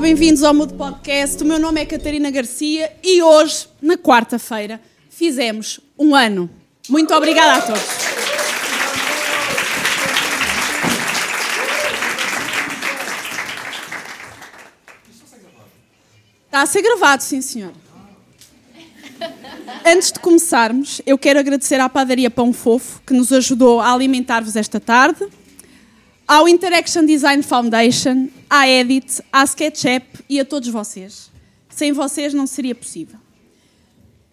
[0.00, 1.42] Bem-vindos ao Mudo Podcast.
[1.42, 6.48] O meu nome é Catarina Garcia e hoje, na quarta-feira, fizemos um ano.
[6.88, 7.82] Muito obrigada a todos.
[16.46, 17.72] Está a ser gravado, sim, senhor.
[19.84, 24.56] Antes de começarmos, eu quero agradecer à Padaria Pão Fofo, que nos ajudou a alimentar-vos
[24.56, 25.28] esta tarde,
[26.26, 31.30] ao Interaction Design Foundation, à Edit, à SketchUp e a todos vocês.
[31.68, 33.18] Sem vocês não seria possível.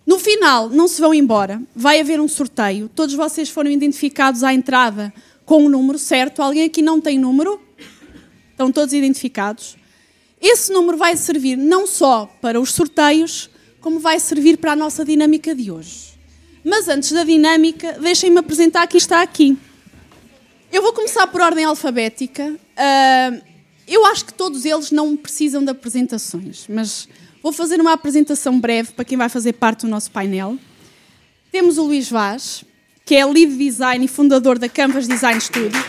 [0.08, 2.90] No final, não se vão embora, vai haver um sorteio.
[2.90, 5.14] Todos vocês foram identificados à entrada
[5.46, 6.42] com o número certo.
[6.42, 7.62] Alguém aqui não tem número?
[8.52, 9.78] Estão todos identificados.
[10.42, 13.50] Esse número vai servir não só para os sorteios,
[13.80, 16.18] como vai servir para a nossa dinâmica de hoje.
[16.64, 19.58] Mas antes da dinâmica, deixem-me apresentar quem está aqui.
[20.72, 22.44] Eu vou começar por ordem alfabética.
[22.50, 23.47] Uh,
[23.88, 27.08] eu acho que todos eles não precisam de apresentações, mas
[27.48, 30.58] Vou fazer uma apresentação breve para quem vai fazer parte do nosso painel.
[31.50, 32.66] Temos o Luís Vaz,
[33.06, 35.82] que é lead design e fundador da Canvas Design Studio.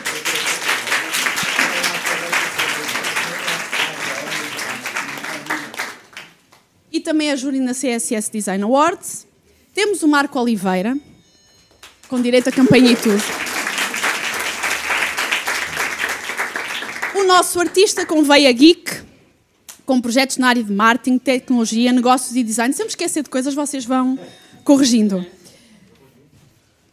[6.93, 9.27] E também a júri na CSS Design Awards.
[9.75, 10.97] Temos o Marco Oliveira,
[12.09, 13.48] com direito a campanha e tudo.
[17.19, 19.03] O nosso artista com veia geek,
[19.85, 22.73] com projetos na área de marketing, tecnologia, negócios e design.
[22.73, 24.17] Se eu me esquecer de coisas, vocês vão
[24.63, 25.27] corrigindo.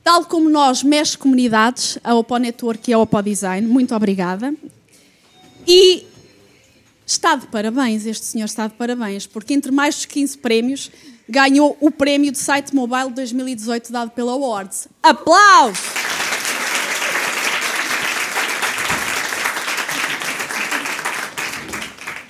[0.03, 4.51] Tal como nós, mexe comunidades, a Opo Network e a Opo Design, muito obrigada.
[5.67, 6.07] E
[7.05, 10.91] está de parabéns, este senhor está de parabéns, porque entre mais dos 15 prémios,
[11.29, 14.87] ganhou o prémio de site mobile 2018 dado pela Awards.
[15.03, 16.04] Aplausos!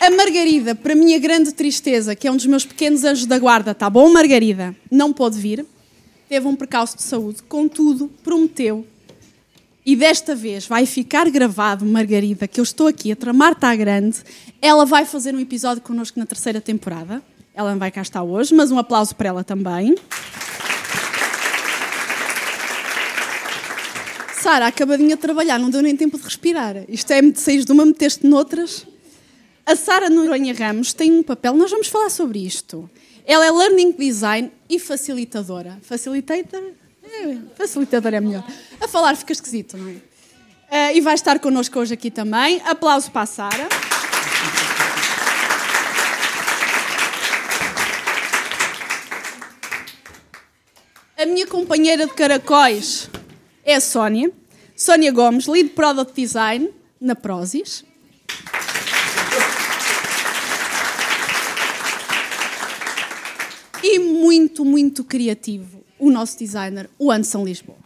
[0.05, 3.73] A Margarida, para minha grande tristeza, que é um dos meus pequenos anjos da guarda,
[3.73, 4.75] tá bom, Margarida?
[4.91, 5.65] Não pôde vir.
[6.29, 7.41] Teve um percalço de saúde.
[7.49, 8.85] Contudo, prometeu.
[9.83, 14.19] E desta vez vai ficar gravado, Margarida, que eu estou aqui a tramar está grande.
[14.61, 17.19] Ela vai fazer um episódio connosco na terceira temporada.
[17.55, 19.95] Ela não vai cá estar hoje, mas um aplauso para ela também.
[24.39, 26.75] Sara, acabadinha de trabalhar, não deu nem tempo de respirar.
[26.87, 28.85] Isto é, saís de uma, meteste noutras.
[29.67, 32.87] A Sara Noronha Ramos tem um papel, nós vamos falar sobre isto.
[33.25, 35.79] Ela é Learning Design e facilitadora.
[35.81, 36.61] Facilitator?
[37.03, 38.43] É, facilitador é melhor.
[38.79, 39.93] A falar fica esquisito, não é?
[39.93, 42.61] Uh, e vai estar connosco hoje aqui também.
[42.63, 43.67] Aplauso para a Sara.
[51.17, 53.09] A minha companheira de caracóis
[53.63, 54.31] é a Sónia.
[54.75, 56.69] Sónia Gomes, Lead Product Design
[57.01, 57.83] na Prozis.
[63.85, 67.77] e muito, muito criativo, o nosso designer, o Anderson Lisboa.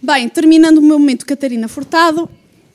[0.00, 2.26] Bem, terminando o meu momento Catarina Furtado,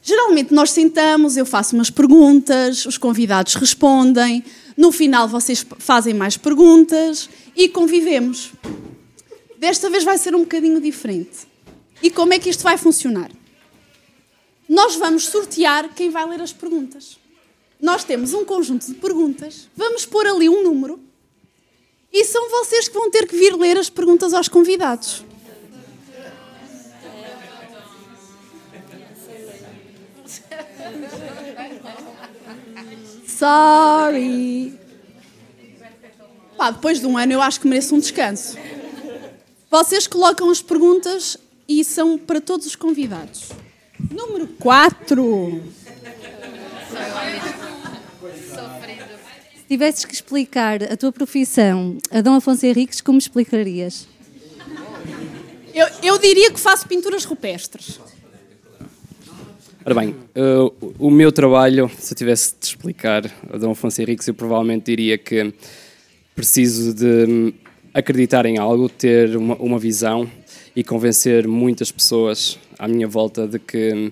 [0.03, 4.44] geralmente nós sentamos, eu faço umas perguntas, os convidados respondem,
[4.78, 8.52] no final vocês fazem mais perguntas e convivemos.
[9.57, 11.47] Desta vez vai ser um bocadinho diferente.
[12.03, 13.31] E como é que isto vai funcionar?
[14.68, 17.18] Nós vamos sortear quem vai ler as perguntas.
[17.80, 21.00] Nós temos um conjunto de perguntas, vamos pôr ali um número
[22.12, 25.24] e são vocês que vão ter que vir ler as perguntas aos convidados.
[33.28, 34.80] Sorry.
[36.58, 38.58] Pá, depois de um ano eu acho que mereço um descanso.
[39.70, 41.38] Vocês colocam as perguntas
[41.68, 43.50] e são para todos os convidados.
[44.12, 45.62] Número 4.
[49.56, 54.08] Se tivesses que explicar a tua profissão a Dom Afonso Henriques, como explicarias?
[55.74, 58.00] Eu, eu diria que faço pinturas rupestres.
[59.86, 64.28] Ora bem, uh, o meu trabalho, se eu tivesse de explicar a Dom Afonso Henriques,
[64.28, 65.54] eu provavelmente diria que
[66.36, 67.54] preciso de
[67.94, 70.30] acreditar em algo, ter uma, uma visão
[70.76, 74.12] e convencer muitas pessoas à minha volta de que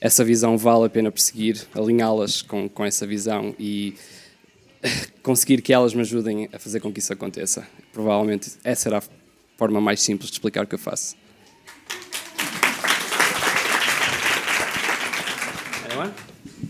[0.00, 3.94] essa visão vale a pena perseguir, alinhá-las com, com essa visão e
[5.22, 7.66] conseguir que elas me ajudem a fazer com que isso aconteça.
[7.92, 9.02] Provavelmente essa era a
[9.56, 11.16] forma mais simples de explicar o que eu faço.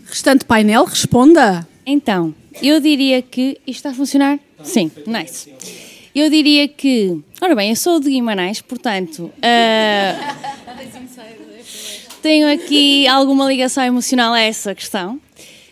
[0.05, 1.67] Restante painel, responda.
[1.85, 4.39] Então, eu diria que isto está a funcionar?
[4.63, 5.51] Sim, nice.
[6.13, 9.33] Eu diria que, ora bem, eu sou de Guimarães, portanto, uh,
[12.23, 15.19] tenho aqui alguma ligação emocional a essa questão.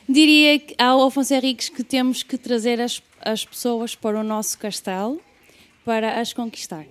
[0.07, 5.21] Diria ao Afonso Henriques que temos que trazer as, as pessoas para o nosso castelo
[5.85, 6.85] para as conquistar.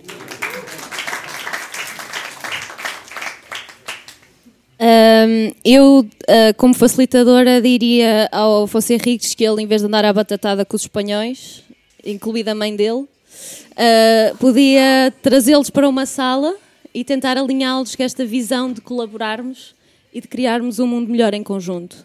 [4.81, 10.07] Um, eu, uh, como facilitadora, diria ao Afonso Henriques que ele, em vez de andar
[10.07, 11.63] à batatada com os espanhóis,
[12.03, 16.57] incluída a mãe dele, uh, podia trazê-los para uma sala
[16.93, 19.75] e tentar alinhá-los com esta visão de colaborarmos
[20.13, 22.05] e de criarmos um mundo melhor em conjunto.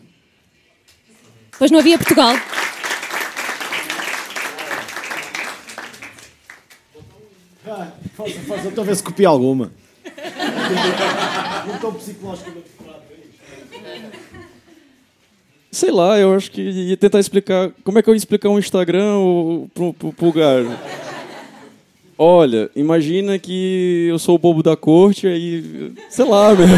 [1.58, 2.36] Pois não havia Portugal.
[7.68, 9.72] Ah, faça, faça, estou a ver se copia alguma.
[11.66, 12.76] Não estou psicologicamente
[15.76, 17.70] Sei lá, eu acho que ia tentar explicar.
[17.84, 19.20] Como é que eu ia explicar um Instagram
[19.74, 20.64] pro, pro, pro lugar?
[22.18, 25.92] Olha, imagina que eu sou o bobo da corte, aí.
[26.10, 26.70] Sei lá, meu.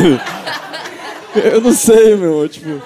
[1.44, 2.48] Eu não sei, meu.
[2.50, 2.82] Tipo.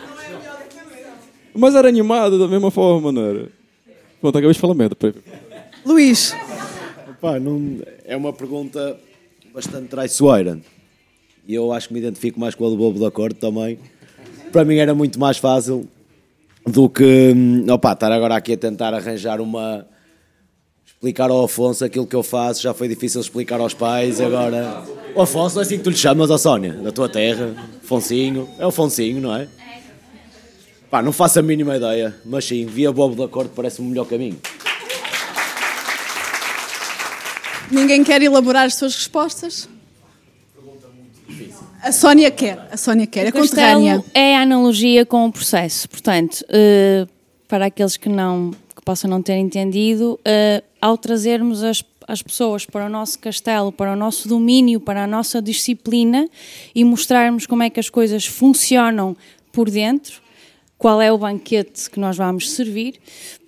[1.53, 3.49] Mas era animado da mesma forma, não era?
[4.19, 4.95] Pronto, acabei de falar merda.
[5.85, 6.35] Luís.
[7.19, 8.97] Pá, não, é uma pergunta
[9.53, 10.59] bastante traiçoeira.
[11.47, 13.79] E eu acho que me identifico mais com a do Bobo da Corte também.
[14.51, 15.87] Para mim era muito mais fácil
[16.65, 19.85] do que hum, opa, estar agora aqui a tentar arranjar uma.
[21.01, 22.61] Explicar ao Afonso aquilo que eu faço.
[22.61, 24.21] Já foi difícil explicar aos pais.
[24.21, 24.83] Agora.
[25.15, 27.55] O Afonso, é assim que tu lhe chamas, ó Sónia, da tua terra.
[27.81, 28.47] Foncinho.
[28.59, 29.47] É o Foncinho, não é?
[30.91, 34.05] Pá, não faço a mínima ideia, mas sim, via Bobo da Corte parece-me o melhor
[34.05, 34.37] caminho.
[37.71, 39.67] Ninguém quer elaborar as suas respostas?
[41.81, 44.03] A Sónia quer, a Sónia quer, é conterrânea.
[44.13, 45.89] É a analogia com o processo.
[45.89, 47.09] Portanto, uh,
[47.47, 48.51] para aqueles que não
[48.85, 53.93] que não ter entendido, uh, ao trazermos as, as pessoas para o nosso castelo, para
[53.93, 56.27] o nosso domínio, para a nossa disciplina
[56.73, 59.15] e mostrarmos como é que as coisas funcionam
[59.51, 60.21] por dentro,
[60.81, 62.95] qual é o banquete que nós vamos servir,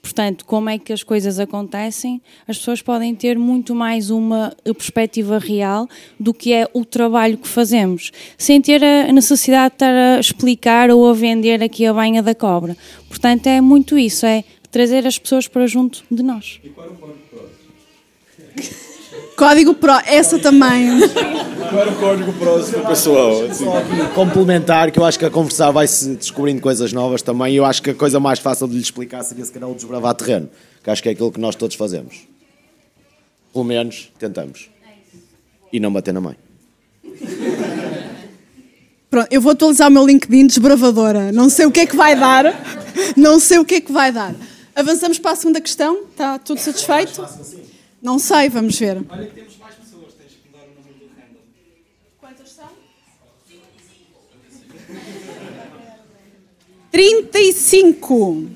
[0.04, 5.40] portanto, como é que as coisas acontecem, as pessoas podem ter muito mais uma perspectiva
[5.40, 5.90] real
[6.20, 10.92] do que é o trabalho que fazemos, sem ter a necessidade de estar a explicar
[10.92, 12.78] ou a vender aqui a banha da cobra.
[13.10, 16.60] Portanto, é muito isso, é trazer as pessoas para junto de nós.
[16.64, 16.96] E qual é o
[19.36, 21.00] Código Pro, essa também.
[21.70, 23.46] Qual era o código próximo, pessoal?
[23.46, 23.66] Assim.
[24.16, 27.54] Complementar, que eu acho que a conversar vai-se descobrindo coisas novas também.
[27.54, 29.76] E eu acho que a coisa mais fácil de lhe explicar seria se calhar o
[29.76, 30.50] desbravar terreno,
[30.84, 32.22] que acho que é aquilo que nós todos fazemos.
[33.52, 34.70] Pelo menos tentamos.
[35.72, 36.36] E não bater na mãe.
[39.10, 41.32] Pronto, eu vou atualizar o meu LinkedIn desbravadora.
[41.32, 42.46] Não sei o que é que vai dar.
[43.16, 44.34] Não sei o que é que vai dar.
[44.76, 46.04] Avançamos para a segunda questão.
[46.10, 47.26] Está tudo satisfeito?
[48.02, 49.04] Não sei, vamos ver.
[49.10, 51.40] Olha que temos mais pessoas, tens que mudar o número do random.
[52.20, 52.70] Quantas são?
[56.92, 58.50] 35.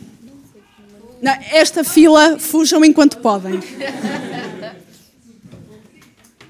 [1.51, 3.60] esta fila fujam enquanto podem.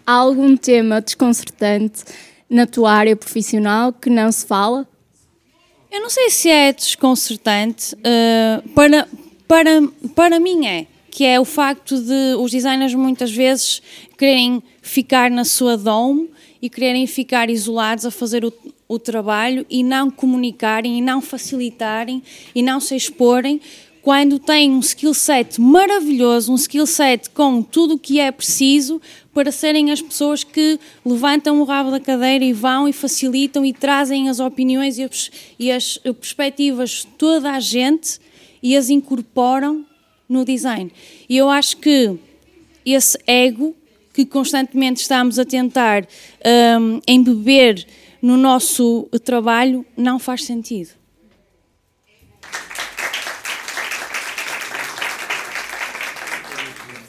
[0.06, 2.04] Há algum tema desconcertante
[2.50, 4.88] na tua área profissional que não se fala?
[5.92, 7.96] Eu não sei se é desconcertante.
[7.96, 9.08] Uh, para,
[9.48, 9.82] para,
[10.14, 13.82] para mim é que é o facto de os designers muitas vezes
[14.18, 16.30] querem ficar na sua dome
[16.62, 18.54] e quererem ficar isolados a fazer o,
[18.88, 22.22] o trabalho e não comunicarem e não facilitarem
[22.54, 23.60] e não se exporem
[24.08, 29.02] quando têm um skill set maravilhoso, um skill set com tudo o que é preciso
[29.34, 33.74] para serem as pessoas que levantam o rabo da cadeira e vão e facilitam e
[33.74, 38.20] trazem as opiniões e as, e as perspectivas toda a gente
[38.62, 39.86] e as incorporam
[40.28, 40.92] no design.
[41.30, 42.18] E eu acho que
[42.86, 43.76] esse ego
[44.14, 46.08] que constantemente estamos a tentar
[46.80, 47.86] um, embeber
[48.22, 50.90] no nosso trabalho não faz sentido.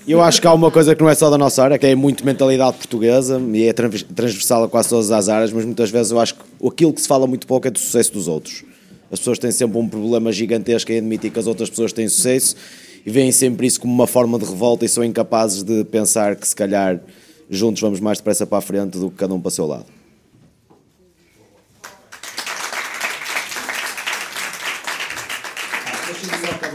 [0.06, 1.94] Eu acho que há uma coisa que não é só da nossa área, que é
[1.94, 6.18] muito mentalidade portuguesa e é transversal a quase todas as áreas, mas muitas vezes eu
[6.18, 8.64] acho que aquilo que se fala muito pouco é do sucesso dos outros.
[9.10, 12.54] As pessoas têm sempre um problema gigantesco em admitir que as outras pessoas têm sucesso
[13.04, 16.46] e veem sempre isso como uma forma de revolta e são incapazes de pensar que
[16.46, 17.00] se calhar
[17.48, 19.86] juntos vamos mais depressa para a frente do que cada um para o seu lado.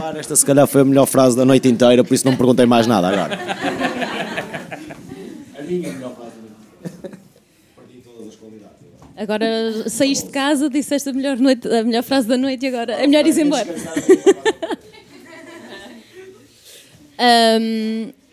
[0.03, 2.37] acabar, esta se calhar foi a melhor frase da noite inteira, por isso não me
[2.37, 3.39] perguntei mais nada agora.
[5.57, 6.33] A minha melhor frase
[7.75, 8.77] Perdi todas as qualidades.
[9.15, 9.45] Agora
[9.89, 13.05] saíste de casa, disseste a melhor, noite, a melhor frase da noite e agora é
[13.05, 13.75] melhor ir embora.
[17.61, 18.11] Um,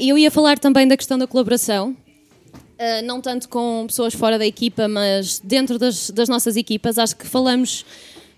[0.00, 1.96] eu ia falar também da questão da colaboração.
[2.78, 6.98] Uh, não tanto com pessoas fora da equipa, mas dentro das, das nossas equipas.
[6.98, 7.84] Acho que falamos.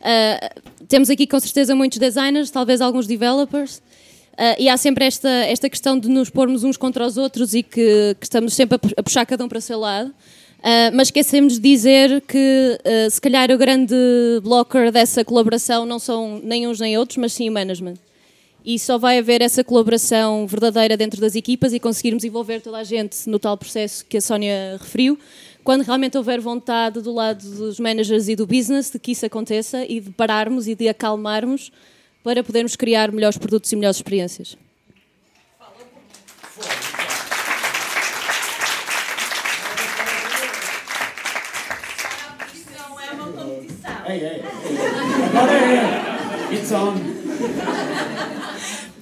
[0.00, 3.78] uh, temos aqui com certeza muitos designers, talvez alguns developers.
[4.32, 7.62] uh, e há sempre esta, esta questão de nos pormos uns contra os outros e
[7.62, 10.14] que, que estamos sempre a puxar cada um para o seu lado.
[10.60, 13.94] Uh, mas esquecemos de dizer que uh, se calhar o grande
[14.42, 17.94] blocker dessa colaboração não são nem uns nem outros, mas sim o management.
[18.62, 22.84] E só vai haver essa colaboração verdadeira dentro das equipas e conseguirmos envolver toda a
[22.84, 25.18] gente no tal processo que a Sónia referiu,
[25.64, 29.82] quando realmente houver vontade do lado dos managers e do business de que isso aconteça
[29.86, 31.72] e de pararmos e de acalmarmos
[32.22, 34.58] para podermos criar melhores produtos e melhores experiências.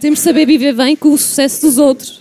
[0.01, 2.21] Temos de saber viver bem com o sucesso dos outros.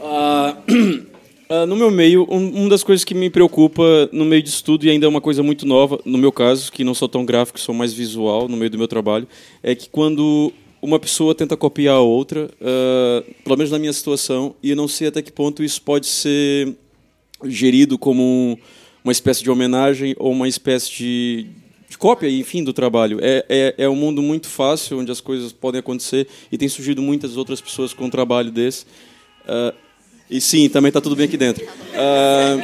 [0.00, 0.56] Ah,
[1.50, 4.86] ah, no meu meio, um, uma das coisas que me preocupa no meio de estudo,
[4.86, 7.58] e ainda é uma coisa muito nova, no meu caso, que não sou tão gráfico,
[7.58, 9.26] sou mais visual no meio do meu trabalho,
[9.62, 14.54] é que quando uma pessoa tenta copiar a outra, ah, pelo menos na minha situação,
[14.62, 16.74] e eu não sei até que ponto isso pode ser
[17.44, 18.56] gerido como um-
[19.04, 21.46] uma espécie de homenagem ou uma espécie de,
[21.88, 23.18] de cópia, enfim, do trabalho.
[23.22, 27.00] É, é, é um mundo muito fácil, onde as coisas podem acontecer, e tem surgido
[27.00, 28.84] muitas outras pessoas com um trabalho desse.
[29.46, 29.72] Ah,
[30.30, 31.64] e sim, também está tudo bem aqui dentro.
[31.94, 32.56] Ah,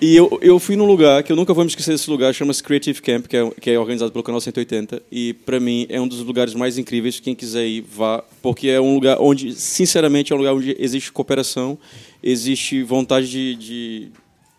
[0.00, 2.62] e eu, eu fui num lugar que eu nunca vou me esquecer desse lugar, chama-se
[2.62, 5.02] Creative Camp, que é, que é organizado pelo Canal 180.
[5.10, 7.20] E para mim é um dos lugares mais incríveis.
[7.20, 11.10] Quem quiser ir, vá, porque é um lugar onde, sinceramente, é um lugar onde existe
[11.10, 11.78] cooperação,
[12.22, 14.08] existe vontade de, de,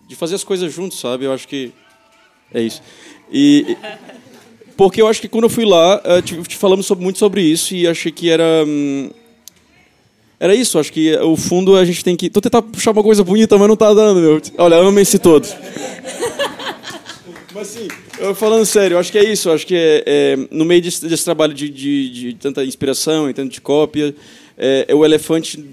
[0.08, 1.26] de fazer as coisas juntos, sabe?
[1.26, 1.72] Eu acho que
[2.54, 2.82] é isso.
[3.32, 3.78] E
[4.78, 7.42] porque eu acho que quando eu fui lá, eh, te, te falamos sobre- muito sobre
[7.42, 9.10] isso e achei que era hum,
[10.40, 12.30] era isso, acho que o fundo a gente tem que.
[12.30, 14.42] Tô tentando puxar uma coisa bonita, mas não tá dando, meu.
[14.58, 15.56] Olha, amem-se todos.
[17.54, 17.88] mas sim,
[18.20, 19.50] eu falando sério, acho que é isso.
[19.50, 23.34] Acho que é, é, no meio desse, desse trabalho de, de, de tanta inspiração e
[23.34, 24.14] tanto de cópia,
[24.58, 25.64] é, é o elefante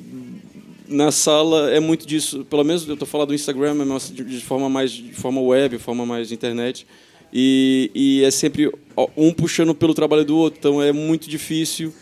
[0.88, 2.44] na sala é muito disso.
[2.48, 5.76] Pelo menos eu tô falando do Instagram, mas de, de forma mais de forma web,
[5.76, 6.86] de forma mais internet.
[7.32, 8.70] E, e é sempre
[9.16, 10.58] um puxando pelo trabalho do outro.
[10.58, 11.92] Então é muito difícil.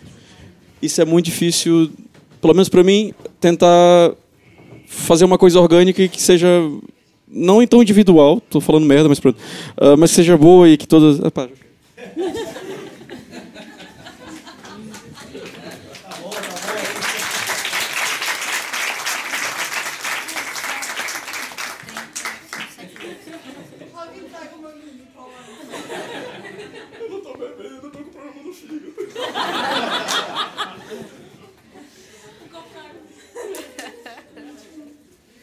[0.82, 1.90] Isso é muito difícil
[2.40, 4.12] pelo menos para mim, tentar
[4.86, 6.48] fazer uma coisa orgânica que seja
[7.28, 9.38] não tão individual, tô falando merda, mas pronto,
[9.76, 11.20] ah, mas seja boa e que todas.
[11.24, 11.48] Ah,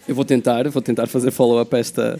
[0.07, 2.19] Eu vou tentar, vou tentar fazer follow-up a esta.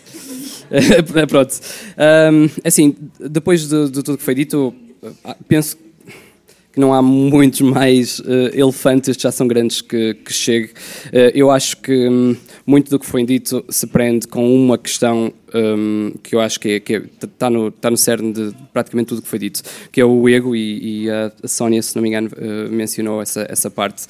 [1.30, 1.60] Pronto.
[1.98, 4.76] Ahm, assim, depois de, de tudo que foi dito,
[5.24, 10.72] ah, penso que não há muitos mais eh, elefantes, já são grandes, que, que chegue.
[11.12, 15.34] Eh, eu acho que hum, muito do que foi dito se prende com uma questão
[15.56, 19.08] hum, que eu acho que está que é, tá no, tá no cerne de praticamente
[19.08, 22.04] tudo o que foi dito, que é o ego, e, e a Sónia, se não
[22.04, 24.06] me engano, eh, mencionou essa, essa parte.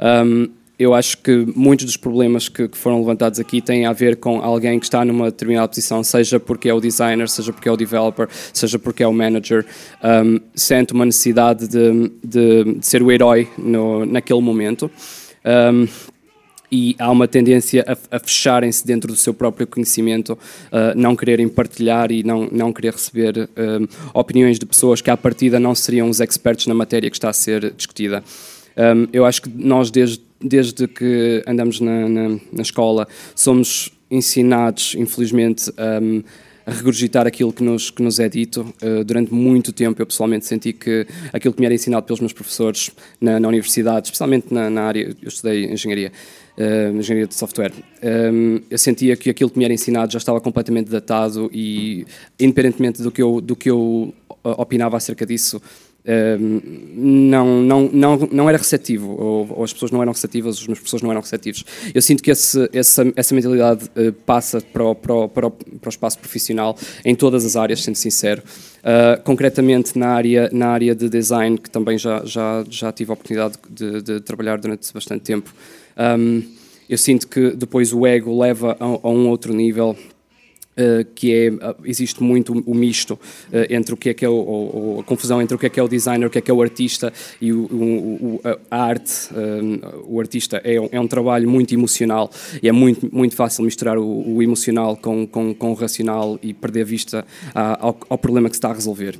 [0.00, 4.16] Hum, eu acho que muitos dos problemas que, que foram levantados aqui têm a ver
[4.16, 7.72] com alguém que está numa determinada posição, seja porque é o designer, seja porque é
[7.72, 9.66] o developer, seja porque é o manager,
[10.24, 14.88] um, sente uma necessidade de, de- de ser o herói no, naquele momento.
[15.44, 15.88] Um,
[16.70, 20.38] e há uma tendência a, a fecharem-se dentro do seu próprio conhecimento,
[20.70, 25.16] a não quererem partilhar e não, não querer receber um, opiniões de pessoas que, à
[25.16, 28.22] partida, não seriam os experts na matéria que está a ser discutida.
[28.78, 34.94] Um, eu acho que nós, desde, desde que andamos na, na, na escola, somos ensinados,
[34.96, 35.70] infelizmente,
[36.00, 36.22] um,
[36.64, 38.74] a regurgitar aquilo que nos, que nos é dito.
[38.82, 42.32] Uh, durante muito tempo, eu pessoalmente senti que aquilo que me era ensinado pelos meus
[42.32, 46.12] professores na, na universidade, especialmente na, na área, eu estudei engenharia,
[46.58, 47.72] uh, engenharia de software,
[48.32, 52.06] um, eu sentia que aquilo que me era ensinado já estava completamente datado e,
[52.38, 55.62] independentemente do que eu, do que eu uh, opinava acerca disso,
[56.08, 60.78] não, não, não, não era receptivo, ou, ou as pessoas não eram receptivas, os meus
[60.78, 61.64] professores não eram receptivos.
[61.94, 65.50] Eu sinto que esse, essa, essa mentalidade uh, passa para o, para, o, para, o,
[65.50, 68.42] para o espaço profissional em todas as áreas, sendo sincero.
[68.78, 73.14] Uh, concretamente na área, na área de design, que também já, já, já tive a
[73.14, 75.52] oportunidade de, de trabalhar durante bastante tempo,
[76.18, 76.42] um,
[76.88, 79.94] eu sinto que depois o ego leva a, a um outro nível
[81.14, 83.18] que é, uh, existe muito o, o misto uh,
[83.68, 85.80] entre o que é que é o, o, a confusão entre o que é que
[85.80, 89.28] é o designer, o que é que é o artista e o, a arte.
[90.06, 92.30] o artista é um, é um, trabalho muito emocional
[92.62, 96.84] e é muito, muito fácil misturar o, emocional com, com, com, o racional e perder
[96.84, 99.18] vista ao, ao, problema que se está a resolver.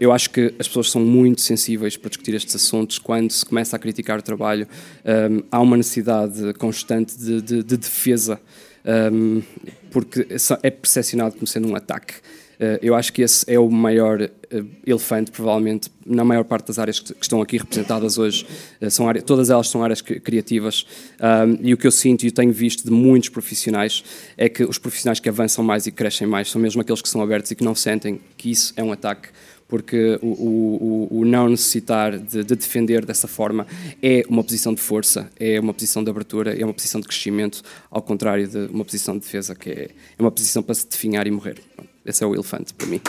[0.00, 2.98] eu acho que as pessoas são muito sensíveis para discutir estes assuntos.
[2.98, 4.66] Quando se começa a criticar o trabalho,
[5.04, 8.40] um, há uma necessidade constante de, de, de defesa
[8.84, 9.42] um,
[9.90, 10.26] porque
[10.62, 12.14] é percepcionado como sendo um ataque.
[12.54, 16.78] Uh, eu acho que esse é o maior uh, elefante, provavelmente, na maior parte das
[16.78, 18.46] áreas que, que estão aqui representadas hoje.
[18.80, 20.86] Uh, são áreas, todas elas são áreas criativas.
[21.20, 24.04] Um, e o que eu sinto e tenho visto de muitos profissionais
[24.36, 27.20] é que os profissionais que avançam mais e crescem mais são mesmo aqueles que são
[27.20, 29.28] abertos e que não sentem que isso é um ataque
[29.68, 33.66] porque o, o, o não necessitar de, de, defender dessa forma
[34.02, 37.62] é uma posição de força, é uma posição de abertura, é uma posição de crescimento,
[37.90, 41.26] ao contrário de uma posição de defesa, que é, é uma posição para se definhar
[41.26, 41.58] e morrer.
[42.04, 43.00] Esse é o elefante para mim.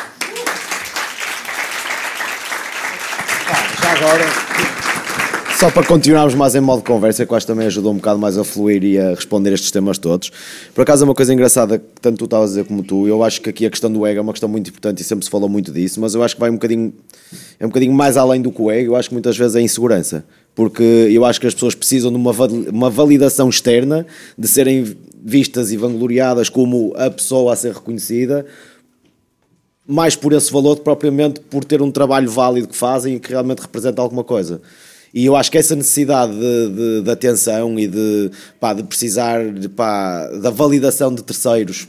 [3.81, 4.25] Já agora,
[5.57, 8.37] só para continuarmos mais em modo conversa, que acho que também ajudou um bocado mais
[8.37, 10.29] a fluir e a responder estes temas todos.
[10.73, 13.23] Por acaso é uma coisa engraçada que tanto tu estavas a dizer como tu, eu
[13.23, 15.31] acho que aqui a questão do ego é uma questão muito importante e sempre se
[15.31, 16.93] falou muito disso, mas eu acho que vai um bocadinho,
[17.57, 19.61] é um bocadinho mais além do que o ego, eu acho que muitas vezes é
[19.61, 20.25] insegurança.
[20.53, 22.31] Porque eu acho que as pessoas precisam de uma,
[22.71, 24.05] uma validação externa,
[24.37, 28.45] de serem vistas e vangloriadas como a pessoa a ser reconhecida,
[29.87, 33.59] mais por esse valor propriamente por ter um trabalho válido que fazem e que realmente
[33.59, 34.61] representa alguma coisa.
[35.15, 38.29] E eu acho que essa necessidade de, de, de atenção e de,
[38.59, 41.87] pá, de precisar de, pá, da validação de terceiros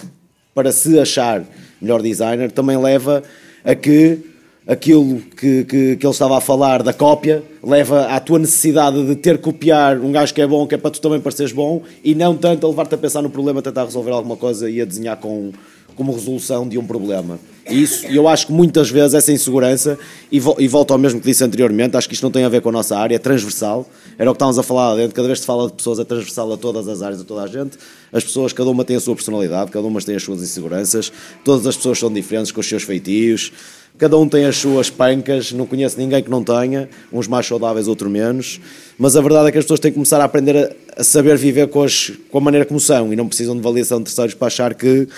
[0.54, 1.42] para se achar
[1.82, 3.24] melhor designer também leva
[3.64, 4.20] a que
[4.64, 9.16] aquilo que, que, que, ele estava a falar da cópia leva à tua necessidade de
[9.16, 11.82] ter que copiar um gajo que é bom, que é para tu também pareceres bom,
[12.04, 14.80] e não tanto a levar-te a pensar no problema, a tentar resolver alguma coisa e
[14.80, 15.52] a desenhar com,
[15.96, 17.38] como resolução de um problema.
[17.68, 19.98] E isso, eu acho que muitas vezes essa insegurança,
[20.30, 22.48] e, vo, e volto ao mesmo que disse anteriormente, acho que isto não tem a
[22.48, 25.26] ver com a nossa área, é transversal, era o que estávamos a falar dentro, cada
[25.26, 27.46] vez que se fala de pessoas é transversal a todas as áreas, a toda a
[27.48, 27.76] gente,
[28.12, 31.10] as pessoas, cada uma tem a sua personalidade, cada uma tem as suas inseguranças,
[31.44, 33.52] todas as pessoas são diferentes com os seus feitios,
[33.98, 37.88] cada um tem as suas pancas, não conheço ninguém que não tenha, uns mais saudáveis,
[37.88, 38.60] outros menos,
[38.96, 41.36] mas a verdade é que as pessoas têm que começar a aprender a, a saber
[41.36, 44.34] viver com, as, com a maneira como são e não precisam de validação de terceiros
[44.34, 45.08] para achar que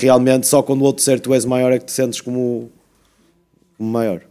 [0.00, 2.70] realmente só quando o outro disser tu és maior é que te sentes como,
[3.76, 4.22] como maior.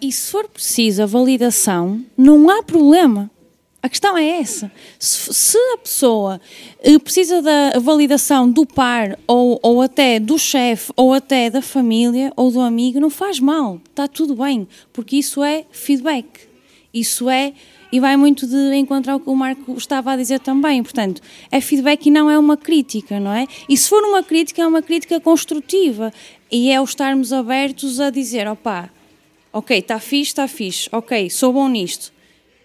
[0.00, 3.30] E se for preciso a validação, não há problema.
[3.82, 4.70] A questão é essa.
[4.98, 6.40] Se, se a pessoa
[6.80, 12.32] eh, precisa da validação do par, ou, ou até do chefe, ou até da família,
[12.36, 13.80] ou do amigo, não faz mal.
[13.88, 14.66] Está tudo bem.
[14.92, 16.26] Porque isso é feedback.
[16.92, 17.52] Isso é
[17.90, 20.82] e vai muito de encontrar o que o Marco estava a dizer também.
[20.82, 23.46] Portanto, é feedback e não é uma crítica, não é?
[23.68, 26.12] E se for uma crítica, é uma crítica construtiva
[26.50, 28.90] e é o estarmos abertos a dizer: opá,
[29.52, 32.12] ok, está fixe, está fixe, ok, sou bom nisto.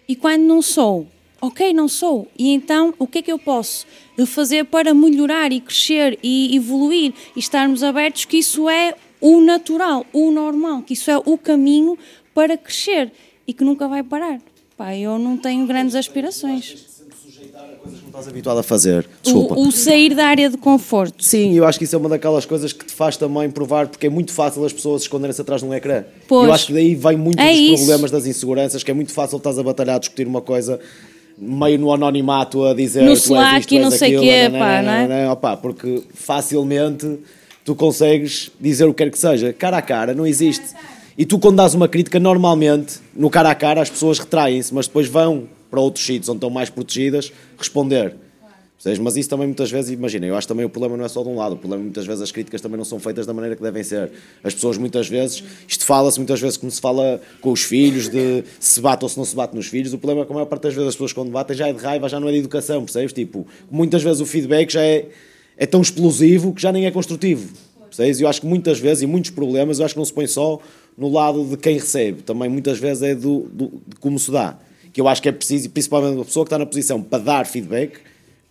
[0.08, 1.08] E quando não sou,
[1.42, 2.28] ok, não sou.
[2.38, 3.86] E então, o que é que eu posso
[4.28, 10.06] fazer para melhorar e crescer e evoluir e estarmos abertos que isso é o natural,
[10.12, 11.98] o normal, que isso é o caminho
[12.34, 13.12] para crescer
[13.48, 14.40] e que nunca vai parar.
[14.84, 16.76] Pá, eu não tenho grandes aspirações.
[17.82, 19.08] Coisas que não estás habituado a fazer.
[19.22, 19.56] Desculpa.
[19.56, 21.24] O, o, sair da área de conforto.
[21.24, 24.08] Sim, eu acho que isso é uma daquelas coisas que te faz também provar, porque
[24.08, 26.04] é muito fácil as pessoas esconderem-se atrás de um ecrã.
[26.28, 26.50] Pois.
[26.50, 27.76] Eu acho que daí vem muito é dos isso.
[27.78, 30.78] problemas das inseguranças, que é muito fácil estás a batalhar, a discutir uma coisa
[31.38, 35.08] meio no anonimato a dizer no Slack e não sei o quê, pá, não é?
[35.08, 37.20] Não, opá, porque facilmente
[37.64, 39.54] tu consegues dizer o que quer que seja.
[39.54, 40.66] Cara a cara, não existe.
[41.18, 44.88] E tu, quando dás uma crítica, normalmente, no cara a cara, as pessoas retraem-se, mas
[44.88, 48.16] depois vão para outros sítios onde estão mais protegidas responder.
[49.02, 51.30] Mas isso também muitas vezes, imagina, eu acho também o problema não é só de
[51.30, 53.62] um lado, o problema muitas vezes as críticas também não são feitas da maneira que
[53.62, 54.12] devem ser.
[54.44, 58.44] As pessoas muitas vezes, isto fala-se muitas vezes como se fala com os filhos, de
[58.60, 60.48] se bate ou se não se bate nos filhos, o problema é que a maior
[60.48, 62.40] parte das vezes as pessoas quando batem já é de raiva, já não é de
[62.40, 63.14] educação, percebes?
[63.14, 65.08] Tipo, muitas vezes o feedback já é,
[65.56, 67.54] é tão explosivo que já nem é construtivo,
[67.86, 68.20] percebes?
[68.20, 70.60] Eu acho que muitas vezes, e muitos problemas, eu acho que não se põe só
[70.98, 74.58] no lado de quem recebe, também muitas vezes é do, do, de como se dá.
[74.92, 77.46] Que eu acho que é preciso, principalmente uma pessoa que está na posição para dar
[77.46, 77.98] feedback,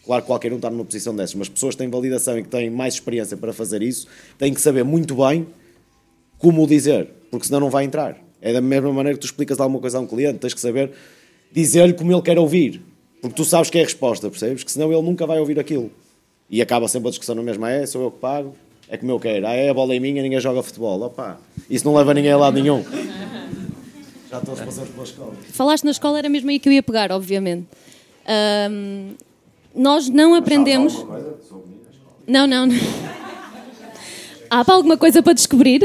[0.04, 2.48] claro que qualquer um está numa posição dessas, mas pessoas que têm validação e que
[2.48, 5.46] têm mais experiência para fazer isso, têm que saber muito bem
[6.38, 8.18] como o dizer, porque senão não vai entrar.
[8.40, 10.90] É da mesma maneira que tu explicas alguma coisa a um cliente, tens que saber
[11.52, 12.82] dizer-lhe como ele quer ouvir,
[13.20, 14.64] porque tu sabes que é a resposta, percebes?
[14.64, 15.92] Que senão ele nunca vai ouvir aquilo.
[16.50, 18.56] E acaba sempre a discussão na mesma, é, sou eu que pago,
[18.88, 19.46] é como eu quero.
[19.46, 21.00] Ah, é a bola é minha, ninguém joga futebol.
[21.02, 22.84] Opa, isso não leva ninguém a lado nenhum.
[24.30, 25.34] Já todos passamos pela escola.
[25.52, 27.66] Falaste na escola, era mesmo aí que eu ia pegar, obviamente.
[28.26, 29.14] Ahm,
[29.74, 30.94] nós não aprendemos.
[32.26, 32.76] Não, não, não.
[34.48, 35.80] Há para alguma coisa para descobrir?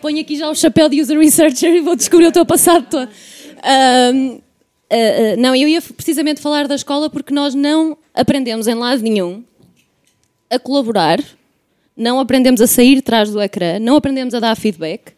[0.00, 3.08] Ponho aqui já o chapéu de user researcher e vou descobrir o teu passado todo.
[3.64, 4.40] Ahm,
[4.90, 9.02] ah, ah, não, eu ia precisamente falar da escola porque nós não aprendemos em lado
[9.02, 9.44] nenhum
[10.50, 11.22] a colaborar,
[11.96, 15.12] não aprendemos a sair de trás do ecrã, não aprendemos a dar feedback,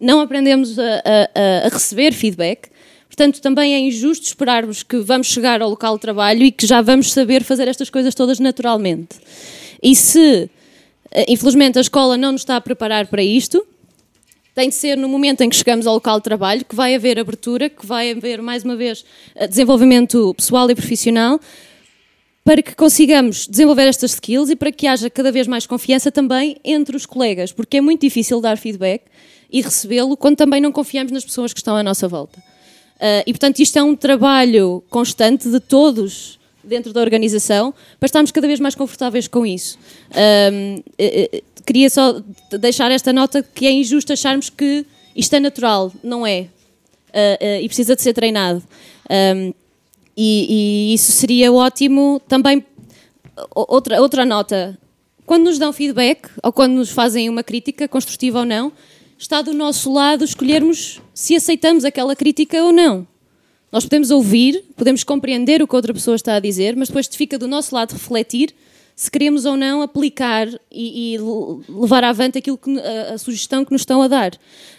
[0.00, 2.68] não aprendemos a, a- a receber feedback.
[3.08, 6.80] Portanto, também é injusto esperarmos que vamos chegar ao local de trabalho e que já
[6.80, 9.16] vamos saber fazer estas coisas todas naturalmente.
[9.82, 10.48] E se,
[11.10, 13.66] eh, infelizmente, a escola não nos está a preparar para isto,
[14.54, 17.18] tem de ser no momento em que chegamos ao local de trabalho que vai haver
[17.18, 19.04] abertura, que vai haver, mais uma vez,
[19.34, 21.40] eh, desenvolvimento pessoal e profissional,
[22.44, 26.56] para que consigamos desenvolver estas skills e para que haja cada vez mais confiança também
[26.64, 29.02] entre os colegas, porque é muito difícil dar feedback
[29.50, 32.42] e recebê-lo quando também não confiamos nas pessoas que estão à nossa volta.
[33.00, 38.30] Ah, e, portanto, isto é um trabalho constante de todos dentro da organização para estarmos
[38.30, 39.78] cada vez mais confortáveis com isso.
[40.14, 42.20] Eh, eh, queria só
[42.50, 44.84] deixar esta nota que é injusto acharmos que
[45.16, 46.48] isto é natural, não é.
[47.12, 48.62] Ah, e precisa de ser treinado.
[49.08, 49.52] Ahm,
[50.20, 52.64] e, e isso seria ótimo também.
[53.54, 54.76] Outra, outra nota:
[55.24, 58.72] quando nos dão feedback ou quando nos fazem uma crítica, construtiva ou não,
[59.16, 63.06] está do nosso lado escolhermos se aceitamos aquela crítica ou não.
[63.70, 67.38] Nós podemos ouvir, podemos compreender o que outra pessoa está a dizer, mas depois fica
[67.38, 68.52] do nosso lado refletir
[69.00, 73.64] se queremos ou não aplicar e, e le- levar avante aquilo que, a, a sugestão
[73.64, 74.32] que nos estão a dar.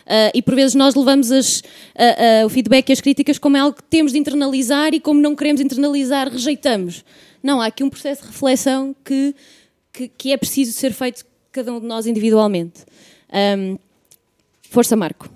[0.06, 1.64] Ah, e por vezes nós levamos as-
[1.96, 5.00] a- a- o feedback e as críticas como é algo que temos de internalizar e
[5.00, 7.06] como não queremos internalizar, rejeitamos.
[7.42, 9.34] Não, há aqui um processo de reflexão que,
[9.94, 12.82] que, que é preciso ser feito cada um de nós individualmente.
[13.32, 13.78] Ahm,
[14.70, 15.30] força, Marco.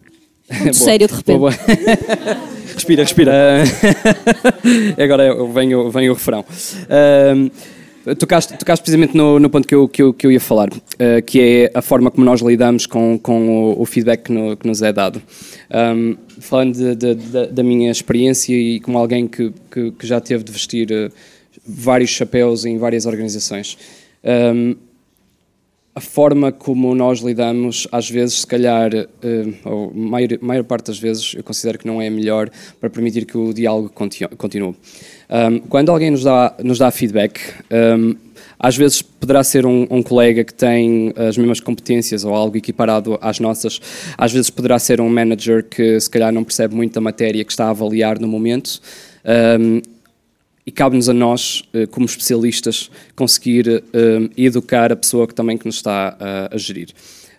[0.60, 1.38] Muito sério de repente.
[1.38, 1.64] Boa, boa.
[2.76, 3.64] respira, respira.
[5.02, 6.44] Agora eu- vem, o- vem o refrão.
[6.90, 7.34] Ah,
[8.20, 11.22] tocaste, tocaste precisamente no, no ponto que eu, que, eu, que eu ia falar, ah,
[11.22, 14.68] que é a forma como nós lidamos com, com o, o feedback que, no- que
[14.68, 15.22] nos é dado.
[15.70, 15.94] Ah,
[16.40, 20.44] falando de- de- da- da minha experiência e como alguém que, que, que já teve
[20.44, 21.10] de vestir ah,
[21.66, 23.78] vários chapéus em várias organizações.
[24.24, 24.76] ah,
[25.96, 29.08] a forma como nós lidamos, às vezes, se calhar, eh,
[29.64, 32.50] ou maior, maior parte das vezes, eu considero que não é a melhor
[32.82, 34.74] para permitir que o diálogo conti- continue.
[35.34, 37.40] Um, quando alguém nos dá, nos dá feedback,
[37.98, 38.16] um,
[38.60, 43.18] às vezes poderá ser um, um colega que tem as mesmas competências ou algo equiparado
[43.20, 43.82] às nossas,
[44.16, 47.52] às vezes poderá ser um manager que se calhar não percebe muito da matéria que
[47.52, 48.80] está a avaliar no momento.
[50.66, 55.66] E cabe-nos a nós, eh, como especialistas, conseguir eh, educar a pessoa que também que
[55.66, 56.88] nos está a, a gerir.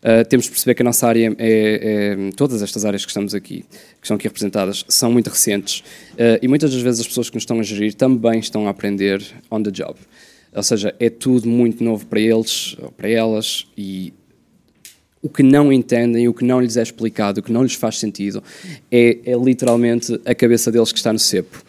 [0.05, 3.35] Uh, temos de perceber que a nossa área, é, é- todas estas áreas que estamos
[3.35, 5.81] aqui, que estão aqui representadas, são muito recentes
[6.13, 8.71] uh, e muitas das vezes as pessoas que nos estão a gerir também estão a
[8.71, 9.95] aprender on the job.
[10.55, 14.13] Ou seja, é tudo muito novo para eles ou para elas e
[15.23, 17.99] o que não entendem, o que não lhes é explicado, o que não lhes faz
[17.99, 18.43] sentido,
[18.93, 21.65] é, é literalmente a cabeça deles que está no cepo.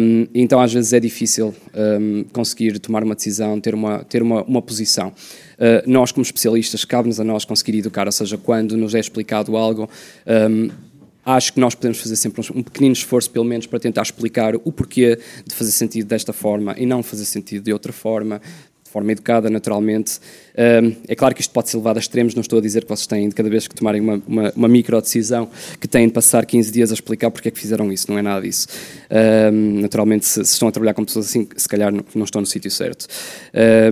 [0.00, 1.54] Um, então, às vezes, é difícil
[2.00, 5.12] um, conseguir tomar uma decisão, ter uma, ter uma, uma posição.
[5.58, 9.56] Uh, nós, como especialistas, cabe-nos a nós conseguir educar, ou seja, quando nos é explicado
[9.56, 9.90] algo,
[10.50, 10.70] um,
[11.24, 14.72] acho que nós podemos fazer sempre um, pequenino esforço, pelo menos, para tentar explicar o
[14.72, 18.40] porquê de fazer sentido desta forma e não fazer sentido de outra forma,
[18.98, 20.18] forma educada, naturalmente.
[21.06, 23.06] É claro que isto pode ser levado a extremos, não estou a dizer que vocês
[23.06, 25.48] têm, de cada vez que tomarem uma, uma, uma micro-decisão,
[25.80, 28.22] que têm de passar 15 dias a explicar porque é que fizeram isso, não é
[28.22, 28.66] nada disso.
[29.80, 32.46] Naturalmente, se, se estão a trabalhar com pessoas assim, se calhar não, não estão no
[32.46, 33.06] sítio certo.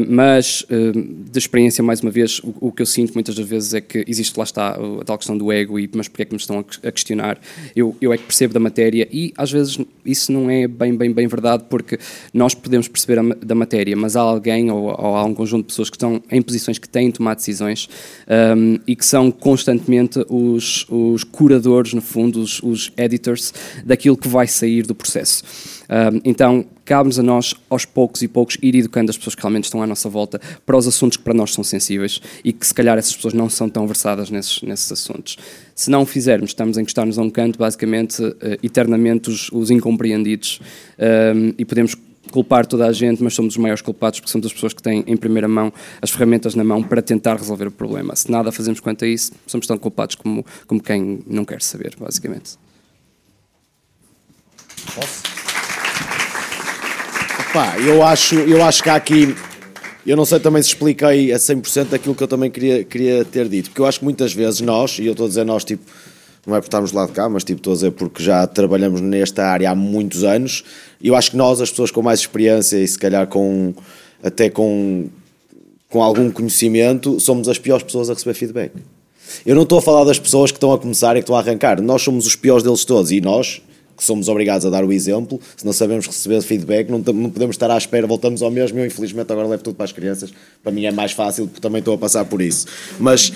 [0.08, 3.80] Mas, de experiência, mais uma vez, o, o que eu sinto muitas das vezes é
[3.80, 6.40] que existe, lá está, a tal questão do ego, e mas porque é que me
[6.40, 7.38] estão a, questionar?
[7.76, 11.12] Eu, eu é que percebo da matéria, e às vezes isso não é bem, bem,
[11.12, 11.96] bem verdade, porque
[12.34, 15.68] nós podemos perceber a, da matéria, mas há alguém ou, ou há um conjunto de
[15.68, 17.88] pessoas que estão em posições que têm de tomar decisões
[18.56, 23.52] um, e que são constantemente os, os curadores, no fundo, os, os editors
[23.84, 25.44] daquilo que vai sair do processo.
[25.88, 29.64] Um, então, cabe-nos a nós, aos poucos e poucos, ir educando as pessoas que realmente
[29.64, 32.72] estão à nossa volta para os assuntos que para nós são sensíveis e que se
[32.72, 35.36] calhar essas pessoas não são tão versadas nesses, nesses assuntos.
[35.74, 39.70] Se não o fizermos, estamos a encostar-nos a um canto, basicamente, eh, eternamente os, os
[39.70, 40.60] incompreendidos
[41.34, 41.94] um, e podemos
[42.30, 45.04] culpar toda a gente, mas somos os maiores culpados porque somos as pessoas que têm
[45.06, 48.14] em primeira mão as ferramentas na mão para tentar resolver o problema.
[48.16, 51.94] Se nada fazemos quanto a isso, somos tão culpados como, como quem não quer saber,
[51.98, 52.58] basicamente.
[57.52, 59.34] Pá, eu acho, eu acho que há aqui.
[60.06, 63.48] Eu não sei também se expliquei a 100% aquilo que eu também queria, queria ter
[63.48, 65.82] dito, porque eu acho que muitas vezes nós, e eu estou a dizer nós, tipo,
[66.46, 69.00] não é por estarmos lado de cá, mas tipo, estou a dizer porque já trabalhamos
[69.00, 70.62] nesta área há muitos anos
[71.00, 73.74] e eu acho que nós, as pessoas com mais experiência e se calhar com
[74.22, 75.08] até com,
[75.90, 78.72] com algum conhecimento, somos as piores pessoas a receber feedback.
[79.44, 81.40] Eu não estou a falar das pessoas que estão a começar e que estão a
[81.40, 83.60] arrancar, nós somos os piores deles todos e nós,
[83.96, 87.54] que somos obrigados a dar o exemplo, se não sabemos receber feedback, não, não podemos
[87.54, 88.78] estar à espera, voltamos ao mesmo.
[88.78, 90.32] Eu, infelizmente, agora levo tudo para as crianças,
[90.62, 92.66] para mim é mais fácil, porque também estou a passar por isso.
[93.00, 93.32] Mas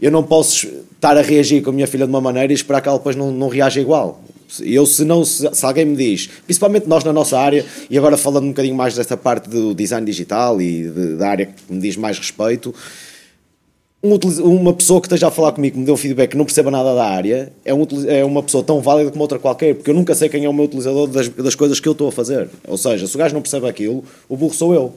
[0.00, 2.80] eu não posso estar a reagir com a minha filha de uma maneira e esperar
[2.80, 4.20] que ela depois não, não reaja igual.
[4.60, 8.16] Eu, se não, se, se, alguém me diz, principalmente nós na nossa área, e agora
[8.16, 11.78] falando um bocadinho mais desta parte do design digital e de, da área que me
[11.78, 12.74] diz mais respeito,
[14.02, 16.70] um, uma pessoa que esteja a falar comigo, que me deu feedback, que não perceba
[16.70, 19.94] nada da área, é, um, é uma pessoa tão válida como outra qualquer, porque eu
[19.94, 22.48] nunca sei quem é o meu utilizador das, das coisas que eu estou a fazer.
[22.66, 24.94] Ou seja, se o gajo não percebe aquilo, o burro sou eu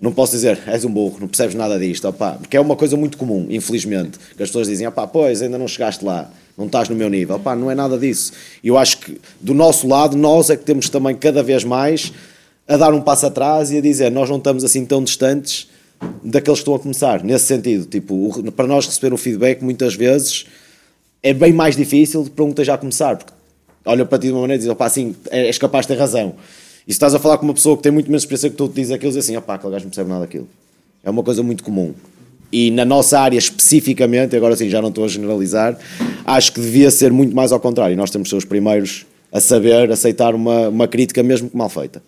[0.00, 2.96] não posso dizer, és um burro, não percebes nada disto, opá, porque é uma coisa
[2.96, 6.88] muito comum, infelizmente, que as pessoas dizem, opá, pois, ainda não chegaste lá, não estás
[6.88, 8.32] no meu nível, opá, não é nada disso.
[8.64, 12.12] Eu acho que, do nosso lado, nós é que temos também cada vez mais
[12.66, 15.68] a dar um passo atrás e a dizer, nós não estamos assim tão distantes
[16.24, 20.46] daqueles que estão a começar, nesse sentido, tipo, para nós receber um feedback, muitas vezes,
[21.22, 23.32] é bem mais difícil para um que esteja a começar, porque
[23.84, 26.34] olha para ti de uma maneira e diz, opá, assim, és capaz de ter razão,
[26.90, 28.68] e se estás a falar com uma pessoa que tem muito menos experiência que tu,
[28.68, 30.48] te diz aquilo, diz assim, opá, aquele gajo não percebe nada daquilo.
[31.04, 31.94] É uma coisa muito comum.
[32.50, 35.78] E na nossa área especificamente, agora sim já não estou a generalizar,
[36.24, 37.96] acho que devia ser muito mais ao contrário.
[37.96, 41.68] Nós temos de ser os primeiros a saber aceitar uma, uma crítica, mesmo que mal
[41.68, 42.02] feita.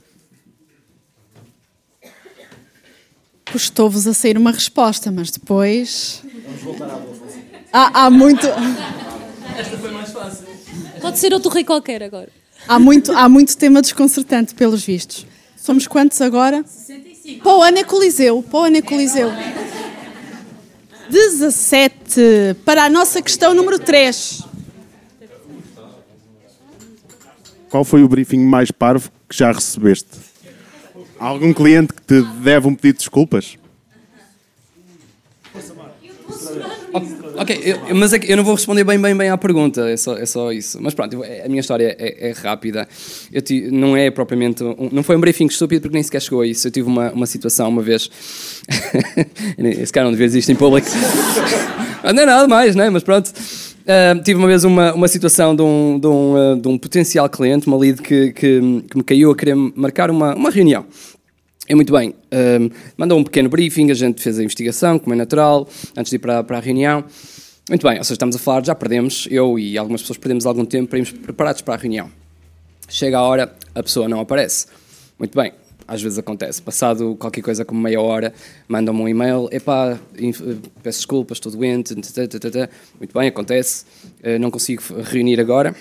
[3.53, 6.25] Custou-vos a sair uma resposta, mas depois.
[6.45, 6.99] Vamos voltar à
[7.73, 8.49] há, há muito.
[9.57, 10.45] Esta foi mais fácil.
[11.01, 12.42] Pode ser outro rei qualquer agora.
[12.67, 15.27] Há muito, há muito tema desconcertante, pelos vistos.
[15.57, 16.65] Somos quantos agora?
[16.65, 17.43] 65.
[17.43, 18.43] Para o ano é Coliseu.
[18.43, 19.31] Para o ano é Coliseu.
[21.09, 22.57] 17.
[22.65, 24.43] Para a nossa questão número 3.
[27.69, 30.11] Qual foi o briefing mais parvo que já recebeste?
[31.19, 33.57] Há algum cliente que te deve um pedido de desculpas?
[37.43, 40.17] Ok, eu, mas é eu não vou responder bem, bem, bem à pergunta, é só,
[40.17, 40.79] é só isso.
[40.81, 42.87] Mas pronto, a minha história é, é rápida.
[43.33, 44.63] Eu não é propriamente.
[44.63, 46.69] Um, não foi um briefing estúpido porque nem sequer chegou a isso.
[46.69, 48.09] Eu tive uma, uma situação uma vez.
[49.59, 50.87] Esse cara não devia existir em público.
[52.05, 52.89] não é nada mais, né?
[52.91, 53.29] Mas pronto.
[53.29, 57.29] Uh, tive uma vez uma, uma situação de um, de, um, uh, de um potencial
[57.29, 60.87] cliente, uma lead que, que, que me caiu a querer marcar uma, uma reunião.
[61.69, 65.17] É muito bem, um, mandou um pequeno briefing, a gente fez a investigação, como é
[65.17, 67.05] natural, antes de ir para, para a reunião.
[67.69, 70.65] Muito bem, ou seja, estamos a falar, já perdemos, eu e algumas pessoas perdemos algum
[70.65, 72.11] tempo para irmos preparados para a reunião.
[72.89, 74.67] Chega a hora, a pessoa não aparece.
[75.17, 75.53] Muito bem,
[75.87, 76.61] às vezes acontece.
[76.61, 78.35] Passado qualquer coisa como meia hora,
[78.67, 79.97] mandam-me um e-mail, epá,
[80.83, 83.85] peço desculpas, estou doente, muito bem, acontece,
[84.25, 85.75] eh, não consigo reunir agora.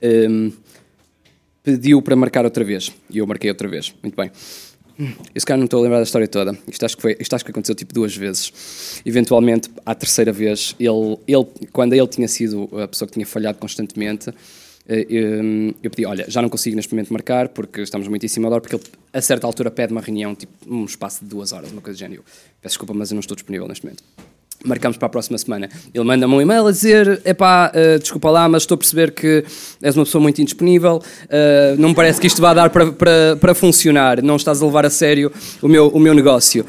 [0.00, 0.52] Um,
[1.64, 4.30] pediu para marcar outra vez, e eu marquei outra vez, muito bem.
[5.34, 6.56] Esse cara não estou a lembrar da história toda.
[6.68, 9.00] Isto acho que, foi, isto acho que aconteceu tipo duas vezes.
[9.04, 13.58] Eventualmente, à terceira vez, ele, ele, quando ele tinha sido a pessoa que tinha falhado
[13.58, 14.30] constantemente,
[14.88, 15.06] eh,
[15.82, 18.56] eu pedi, olha, já não consigo neste momento marcar porque estamos muito em cima da
[18.56, 21.70] hora, porque ele a certa altura pede uma reunião, tipo um espaço de duas horas,
[21.70, 22.24] uma coisa do género.
[22.60, 24.02] Peço desculpa, mas eu não estou disponível neste momento
[24.64, 25.68] marcamos para a próxima semana.
[25.92, 29.44] Ele manda-me um e-mail a dizer: epá, uh, desculpa lá, mas estou a perceber que
[29.80, 33.36] és uma pessoa muito indisponível, uh, não me parece que isto vá dar para, para,
[33.40, 36.64] para funcionar, não estás a levar a sério o meu, o meu negócio.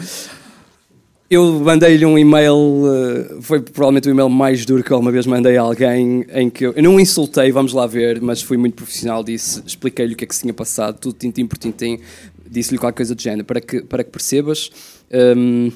[1.29, 5.25] Eu mandei-lhe um e-mail, uh, foi provavelmente o e-mail mais duro que eu alguma vez
[5.25, 8.75] mandei a alguém, em que eu, eu não insultei, vamos lá ver, mas fui muito
[8.75, 11.99] profissional, disse, expliquei-lhe o que é que se tinha passado, tudo tintim por tintim,
[12.47, 14.69] disse-lhe qualquer coisa do género, para que, para que percebas.
[15.11, 15.71] Um, ehm,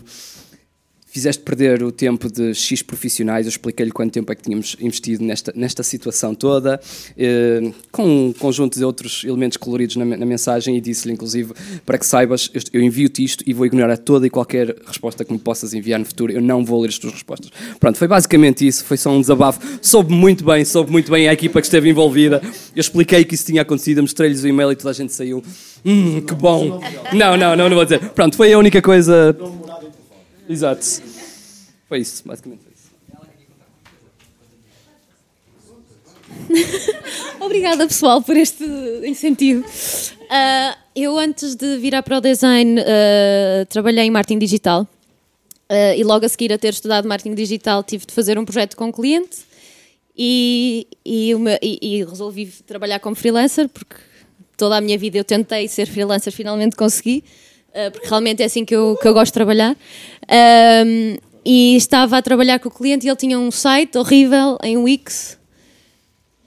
[1.08, 5.24] fizeste perder o tempo de X profissionais, eu expliquei-lhe quanto tempo é que tínhamos investido
[5.24, 6.80] nesta, nesta situação toda,
[7.18, 11.54] eh, com um conjunto de outros elementos coloridos na, na mensagem e disse-lhe, inclusive,
[11.86, 15.40] para que saibas, eu, envio-te isto e vou ignorar toda e qualquer resposta que me
[15.40, 17.52] possas enviar no futuro, eu não vou ler as tuas respostas.
[17.80, 19.60] Pronto, foi basicamente isso, foi só um desabafo.
[19.82, 22.42] Soube muito bem, soube muito bem a equipa que esteve envolvida,
[22.76, 25.42] eu expliquei que isso tinha acontecido, mostrei-lhes o e-mail e toda a gente saiu.
[25.86, 26.82] Hum, que bom!
[27.14, 28.00] Não, não, não, não vou dizer.
[28.10, 29.36] Pronto, foi a única coisa
[30.50, 30.86] Exato.
[31.88, 32.88] Foi isso, basicamente foi isso.
[37.40, 38.64] Obrigada, pessoal, por este
[39.06, 39.66] incentivo.
[39.66, 44.88] Uh, eu, antes de virar para o design, uh, trabalhei em marketing digital.
[45.70, 48.78] Uh, e logo a seguir a ter estudado marketing digital, tive de fazer um projeto
[48.78, 49.40] com um cliente
[50.18, 53.96] e, e, uma, e, e resolvi trabalhar como freelancer, porque
[54.56, 57.24] toda a minha vida eu tentei ser freelancer, finalmente consegui.
[57.78, 59.78] Eh, porque realmente é assim que eu, que eu gosto de trabalhar.
[60.84, 64.78] Um, e estava a trabalhar com o cliente e ele tinha um site horrível em
[64.78, 65.38] Wix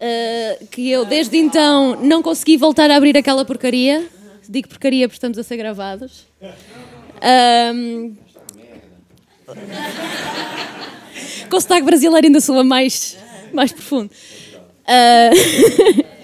[0.01, 4.09] Uh, que eu desde então não consegui voltar a abrir aquela porcaria.
[4.49, 6.27] Digo porcaria porque estamos a ser gravados.
[7.85, 8.17] Um...
[11.51, 13.15] Com o sotaque brasileiro ainda soa mais,
[13.53, 14.11] mais profundo.
[14.89, 16.11] Uh...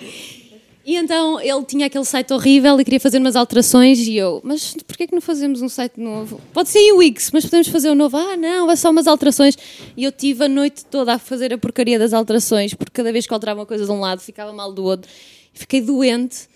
[0.86, 4.72] E então ele tinha aquele site horrível e queria fazer umas alterações e eu, mas
[4.86, 6.40] porquê que não fazemos um site novo?
[6.52, 8.16] Pode ser o Wix, mas podemos fazer um novo.
[8.16, 9.58] Ah, não, é só umas alterações.
[9.96, 13.26] E eu tive a noite toda a fazer a porcaria das alterações, porque cada vez
[13.26, 15.10] que alterava uma coisa de um lado ficava mal do outro.
[15.52, 16.48] Fiquei doente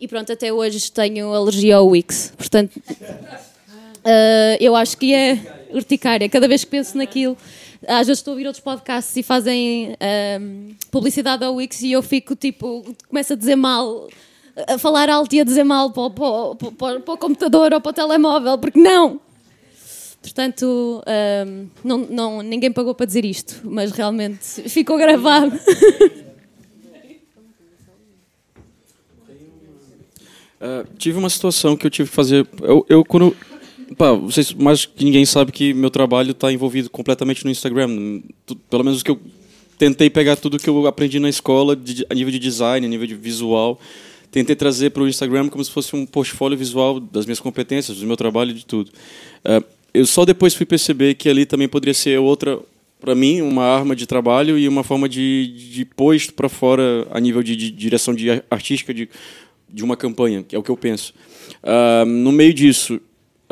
[0.00, 2.32] e pronto, até hoje tenho alergia ao Wix.
[2.38, 5.38] Portanto, uh, eu acho que é
[5.74, 6.26] urticária.
[6.30, 7.36] Cada vez que penso naquilo,
[7.88, 9.96] às vezes estou a ouvir outros podcasts e fazem
[10.40, 14.08] um, publicidade ao Wix e eu fico tipo, começo a dizer mal,
[14.68, 17.90] a falar alto e a dizer mal para, para, para, para o computador ou para
[17.90, 19.20] o telemóvel, porque não!
[20.24, 21.02] Portanto,
[21.46, 25.54] um, não, não, ninguém pagou para dizer isto, mas realmente ficou gravado.
[30.58, 32.48] Uh, tive uma situação que eu tive que fazer.
[32.62, 33.36] Eu, eu quando
[33.96, 38.22] Pá, vocês, mais que ninguém sabe que meu trabalho está envolvido completamente no Instagram.
[38.70, 39.20] Pelo menos que eu
[39.78, 43.06] tentei pegar tudo que eu aprendi na escola, de, a nível de design, a nível
[43.06, 43.78] de visual.
[44.30, 48.06] Tentei trazer para o Instagram como se fosse um portfólio visual das minhas competências, do
[48.06, 48.90] meu trabalho, de tudo.
[49.44, 52.58] Uh, eu só depois fui perceber que ali também poderia ser outra,
[53.00, 57.06] para mim, uma arma de trabalho e uma forma de, de pôr isto para fora
[57.12, 59.08] a nível de, de direção de artística de,
[59.72, 61.14] de uma campanha, que é o que eu penso.
[61.62, 63.00] Uh, no meio disso,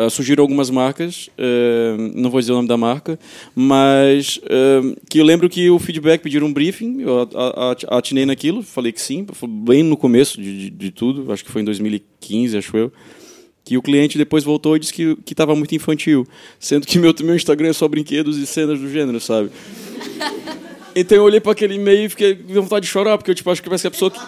[0.07, 3.19] Uh, surgiram algumas marcas, uh, não vou dizer o nome da marca,
[3.55, 7.29] mas uh, que eu lembro que o feedback pediram um briefing, eu
[7.89, 11.63] atinei naquilo, falei que sim, bem no começo de, de, de, tudo, acho que foi
[11.63, 12.93] em 2015, acho eu,
[13.65, 16.27] que o cliente depois voltou e disse que estava muito infantil,
[16.59, 19.51] sendo que meu, meu Instagram é só brinquedos e cenas do gênero, sabe?
[20.95, 23.51] Então eu olhei para aquele e-mail e fiquei com vontade de chorar, porque eu tipo,
[23.51, 24.21] acho que parece que a pessoa que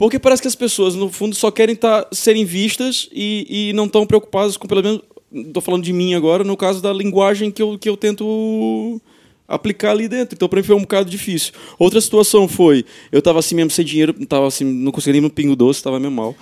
[0.00, 3.84] porque parece que as pessoas, no fundo, só querem tá, serem vistas e, e não
[3.84, 7.60] estão preocupadas com, pelo menos, estou falando de mim agora, no caso da linguagem que
[7.60, 8.98] eu, que eu tento
[9.46, 10.34] aplicar ali dentro.
[10.34, 11.52] Então, para mim foi um bocado difícil.
[11.78, 12.82] Outra situação foi,
[13.12, 16.00] eu estava assim mesmo sem dinheiro, tava assim, não conseguia nem no pingo doce, estava
[16.00, 16.34] meio mal.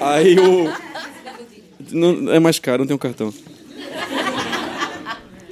[0.00, 0.72] Aí o...
[1.90, 3.34] Não, é mais caro, não tem um cartão.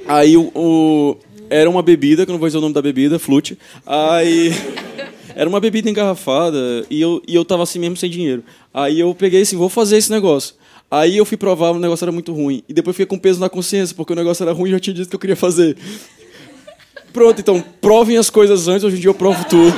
[0.07, 1.17] Aí o, o,
[1.49, 3.57] Era uma bebida, que eu não vou dizer o nome da bebida, flute.
[3.85, 4.51] Aí...
[5.35, 8.43] Era uma bebida engarrafada e eu, e eu tava assim mesmo sem dinheiro.
[8.73, 10.55] Aí eu peguei assim, vou fazer esse negócio.
[10.89, 12.63] Aí eu fui provar, o negócio era muito ruim.
[12.69, 14.93] E depois fiquei com peso na consciência, porque o negócio era ruim e eu tinha
[14.93, 15.75] dito que eu queria fazer.
[17.11, 19.75] Pronto, então, provem as coisas antes, hoje em dia eu provo tudo.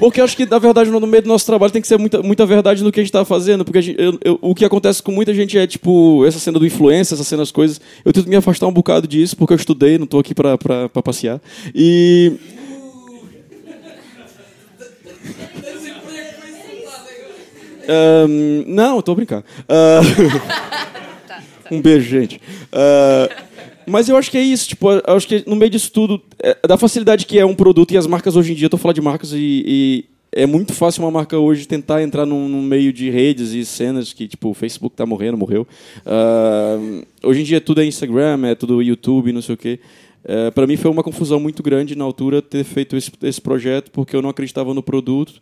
[0.00, 2.46] Porque acho que, na verdade, no meio do nosso trabalho tem que ser muita, muita
[2.46, 3.66] verdade no que a gente está fazendo.
[3.66, 6.66] Porque gente, eu, eu, o que acontece com muita gente é, tipo, essa cena do
[6.66, 7.78] influência, essa cena das coisas.
[8.02, 11.38] Eu tento me afastar um bocado disso, porque eu estudei, não estou aqui para passear.
[11.74, 12.32] E
[17.90, 19.44] Um, não, estou brincando.
[19.62, 20.04] Uh,
[21.74, 22.36] um beijo, gente.
[22.72, 23.50] Uh,
[23.86, 26.76] mas eu acho que é isso, tipo, acho que no meio disso tudo, é, da
[26.78, 29.00] facilidade que é um produto e as marcas hoje em dia, eu tô falando de
[29.00, 33.10] marcas e, e é muito fácil uma marca hoje tentar entrar num, num, meio de
[33.10, 35.66] redes e cenas que, tipo, o Facebook tá morrendo, morreu.
[36.06, 39.80] Uh, hoje em dia tudo é Instagram, é tudo YouTube, não sei o quê.
[40.24, 43.90] Uh, para mim foi uma confusão muito grande na altura ter feito esse, esse projeto,
[43.90, 45.40] porque eu não acreditava no produto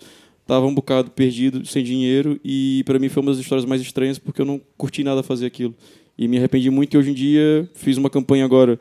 [0.49, 4.19] estava um bocado perdido, sem dinheiro, e para mim foi uma das histórias mais estranhas
[4.19, 5.75] porque eu não curti nada fazer aquilo.
[6.17, 8.81] E me arrependi muito e hoje em dia fiz uma campanha agora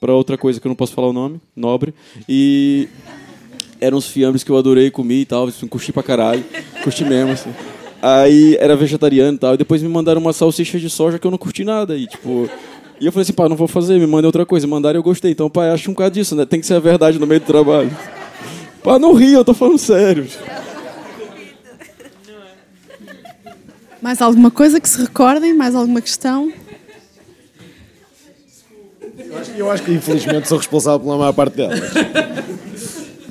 [0.00, 1.92] para outra coisa que eu não posso falar o nome, Nobre,
[2.26, 2.88] e
[3.78, 6.42] eram uns fiambres que eu adorei, comi e tal, assim, curti pra caralho,
[6.82, 7.50] curti mesmo, assim.
[8.00, 11.30] Aí era vegetariano e tal, e depois me mandaram uma salsicha de soja que eu
[11.30, 12.48] não curti nada, e tipo...
[12.98, 14.64] E eu falei assim, pá, não vou fazer, me mandem outra coisa.
[14.64, 15.32] Mandaram e eu gostei.
[15.32, 16.46] Então, pai, acho um bocado disso, né?
[16.46, 17.90] Tem que ser a verdade no meio do trabalho.
[18.80, 20.24] Pá, não ri, eu tô falando sério.
[24.02, 25.54] Mais alguma coisa que se recordem?
[25.54, 26.52] Mais alguma questão?
[29.16, 31.78] Eu acho, eu acho que infelizmente sou responsável pela maior parte delas.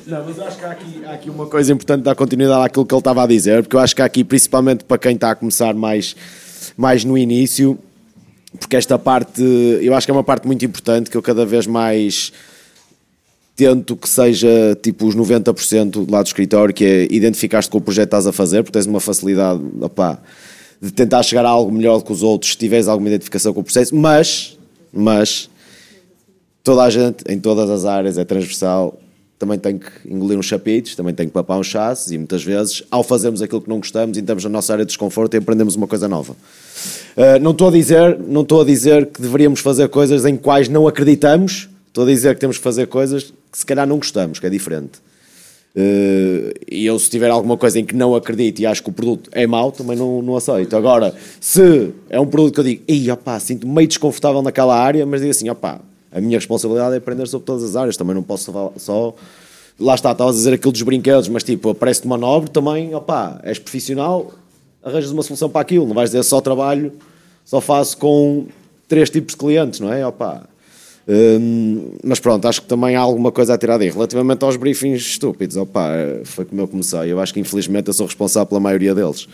[0.08, 2.86] Não, mas eu acho que há aqui, há aqui uma coisa importante dar continuidade àquilo
[2.86, 5.32] que ele estava a dizer, porque eu acho que há aqui, principalmente para quem está
[5.32, 6.16] a começar mais,
[6.78, 7.78] mais no início,
[8.58, 9.42] porque esta parte,
[9.82, 12.32] eu acho que é uma parte muito importante que eu cada vez mais
[13.56, 18.10] tento que seja tipo os 90% lá do escritório, que é identificar-te com o projeto
[18.10, 20.18] que estás a fazer, porque tens uma facilidade, opá,
[20.82, 23.60] de tentar chegar a algo melhor do que os outros se tiveres alguma identificação com
[23.60, 24.58] o processo, mas,
[24.92, 25.50] mas
[26.64, 29.00] toda a gente, em todas as áreas, é transversal,
[29.38, 32.84] também tem que engolir uns chapitos, também tem que papar uns chassos e muitas vezes,
[32.92, 35.88] ao fazermos aquilo que não gostamos, entramos na nossa área de desconforto e aprendemos uma
[35.88, 36.34] coisa nova.
[36.34, 40.70] Uh, não estou a dizer, não estou a dizer que deveríamos fazer coisas em quais
[40.70, 44.40] não acreditamos, estou a dizer que temos que fazer coisas que se calhar não gostamos,
[44.40, 45.00] que é diferente.
[45.76, 48.94] Uh, e eu, se tiver alguma coisa em que não acredito e acho que o
[48.94, 50.76] produto é mau, também não, não aceito.
[50.76, 55.06] Agora, se é um produto que eu digo, ei, opá, sinto-me meio desconfortável naquela área,
[55.06, 55.80] mas digo assim, opá,
[56.12, 59.16] a minha responsabilidade é aprender sobre todas as áreas, também não posso só
[59.80, 63.40] lá está, estavas a dizer aquilo dos brinquedos, mas tipo, aparece-te uma nobre também, opá,
[63.44, 64.32] és profissional,
[64.84, 66.92] arranjas uma solução para aquilo, não vais dizer só trabalho,
[67.44, 68.46] só faço com
[68.88, 70.06] três tipos de clientes, não é?
[70.06, 70.44] Opá,
[71.08, 73.90] Hum, mas pronto, acho que também há alguma coisa a tirar daí.
[73.90, 75.92] Relativamente aos briefings estúpidos, opa,
[76.24, 77.12] foi como eu comecei.
[77.12, 79.28] Eu acho que infelizmente eu sou responsável pela maioria deles.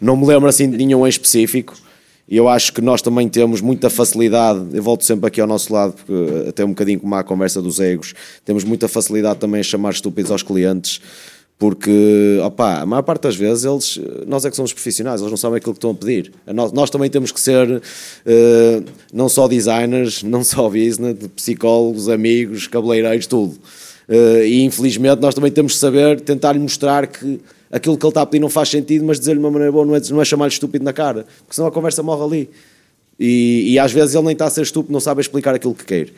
[0.00, 1.74] Não me lembro assim de nenhum em específico.
[2.28, 5.72] E eu acho que nós também temos muita facilidade, eu volto sempre aqui ao nosso
[5.72, 9.62] lado, porque até um bocadinho como a conversa dos egos, temos muita facilidade também a
[9.62, 11.00] chamar estúpidos aos clientes
[11.58, 15.38] porque opa, a maior parte das vezes eles, nós é que somos profissionais, eles não
[15.38, 16.32] sabem aquilo que estão a pedir.
[16.46, 22.66] Nós, nós também temos que ser uh, não só designers, não só business, psicólogos, amigos,
[22.66, 23.58] cabeleireiros, tudo.
[24.06, 27.40] Uh, e infelizmente nós também temos que saber tentar lhe mostrar que
[27.72, 29.84] aquilo que ele está a pedir não faz sentido, mas dizer-lhe de uma maneira boa
[29.84, 32.50] não é, não é chamar-lhe estúpido na cara, porque senão a conversa morre ali.
[33.18, 35.86] E, e às vezes ele nem está a ser estúpido, não sabe explicar aquilo que
[35.86, 36.10] quer.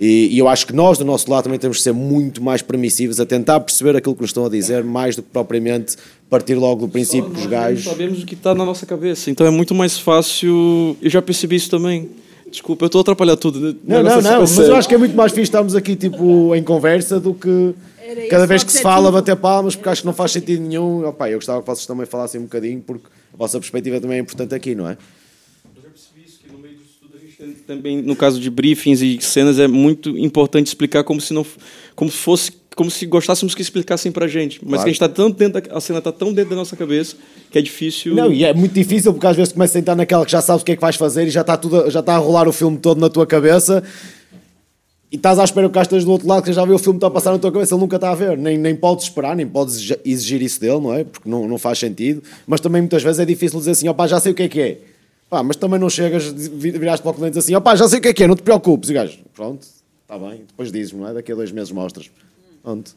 [0.00, 2.62] E, e, eu acho que nós, do nosso lado, também temos que ser muito mais
[2.62, 5.94] permissivos a tentar perceber aquilo que nos estão a dizer, mais do que propriamente
[6.30, 7.84] partir logo do princípio que os gajos.
[7.84, 10.96] sabemos o que está na nossa cabeça, então é muito mais fácil.
[11.02, 12.08] Eu já percebi isso também.
[12.50, 13.60] Desculpa, eu estou a atrapalhar tudo.
[13.60, 13.74] Né?
[13.84, 16.62] Não, não, não, mas eu acho que é muito mais fixe estarmos aqui tipo, em
[16.62, 17.74] conversa do que
[18.30, 21.06] cada vez que se fala bater palmas, porque acho que não faz sentido nenhum.
[21.06, 24.20] Opa, eu gostava que vocês também falassem um bocadinho, porque a vossa perspectiva também é
[24.20, 24.96] importante aqui, não é?
[27.66, 31.46] Também no caso de briefings e cenas é muito importante explicar como se não
[31.94, 34.60] como se fosse como se gostássemos que explicassem pra gente.
[34.62, 34.84] Mas claro.
[34.84, 37.16] que a gente tá tão dentro da, a cena está tão dentro da nossa cabeça
[37.50, 40.24] que é difícil não e é muito difícil porque às vezes começa a entrar naquela
[40.24, 42.14] que já sabes o que é que vais fazer e já está tudo já está
[42.14, 43.82] a rolar o filme todo na tua cabeça.
[45.12, 46.78] E estás à espera que o gajo esteja do outro lado que já viu o
[46.78, 48.38] filme está a passar na tua cabeça ele nunca está a ver.
[48.38, 51.02] Nem, nem podes esperar nem podes exigir isso dele não é?
[51.02, 52.22] Porque não, não faz sentido.
[52.46, 54.60] Mas também muitas vezes é difícil dizer assim opá já sei o que é que
[54.60, 54.78] é
[55.30, 58.08] Pá, mas também não chegas, viraste para o cliente assim, opá, já sei o que
[58.08, 58.90] é que é, não te preocupes.
[58.90, 59.64] E gajo, pronto,
[60.02, 61.14] está bem, depois dizes, não é?
[61.14, 62.10] Daqui a dois meses mostras.
[62.64, 62.96] Pronto.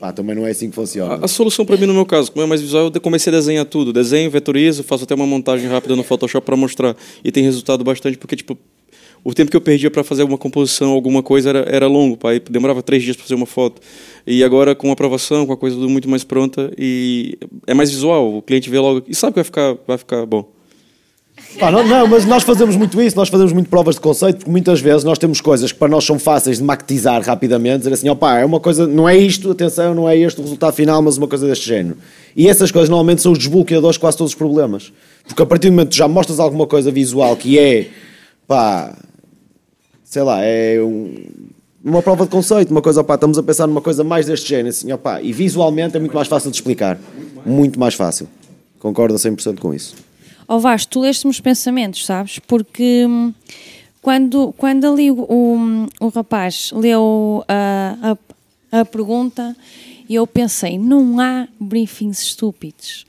[0.00, 1.14] Pá, também não é assim que funciona.
[1.14, 3.36] A, a, solução para mim, no meu caso, como é mais visual, eu comecei a
[3.36, 3.92] desenhar tudo.
[3.92, 6.96] Desenho, vetorizo, faço até uma montagem rápida no Photoshop para mostrar.
[7.22, 8.58] E tem resultado bastante, porque, tipo,
[9.24, 12.40] o tempo que eu perdia para fazer uma composição, alguma coisa, era, era longo, pai.
[12.40, 13.80] Demorava três dias para fazer uma foto.
[14.26, 17.90] E agora, com a aprovação, com a coisa tudo muito mais pronta, e é mais
[17.90, 18.36] visual.
[18.36, 20.55] O cliente vê logo e sabe que vai ficar, vai ficar bom.
[21.58, 24.50] Pá, não, não, mas nós fazemos muito isso, nós fazemos muito provas de conceito, porque
[24.50, 28.08] muitas vezes nós temos coisas que para nós são fáceis de maquetizar rapidamente, dizer assim,
[28.10, 31.16] opá, é uma coisa, não é isto, atenção, não é este o resultado final, mas
[31.16, 31.96] uma coisa deste género.
[32.36, 34.92] E essas coisas normalmente são os desbloqueadores de quase todos os problemas.
[35.26, 37.88] Porque a partir do momento que já mostras alguma coisa visual que é,
[38.46, 38.94] pá,
[40.04, 41.14] sei lá, é um,
[41.82, 44.68] uma prova de conceito, uma coisa, opá, estamos a pensar numa coisa mais deste género,
[44.68, 46.98] assim, opá, e visualmente é muito mais fácil de explicar.
[47.46, 48.28] Muito mais fácil.
[48.78, 50.05] Concordo a 100% com isso.
[50.48, 52.38] Ó oh Vasco, tu leste-me os pensamentos, sabes?
[52.38, 53.34] Porque hum,
[54.00, 58.16] quando, quando ali o, o, o rapaz leu a,
[58.72, 59.56] a, a pergunta,
[60.08, 63.04] eu pensei, não há briefings estúpidos.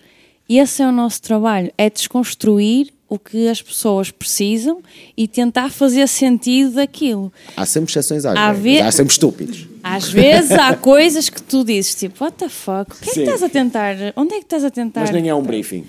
[0.50, 4.82] Esse é o nosso trabalho, é desconstruir o que as pessoas precisam
[5.16, 7.32] e tentar fazer sentido daquilo.
[7.56, 9.68] Há sempre exceções às há vezes, há sempre estúpidos.
[9.84, 13.20] Às vezes há coisas que tu dizes, tipo, what the fuck, o que é que
[13.22, 15.02] estás a tentar, onde é que estás a tentar?
[15.02, 15.86] Mas nem é um briefing.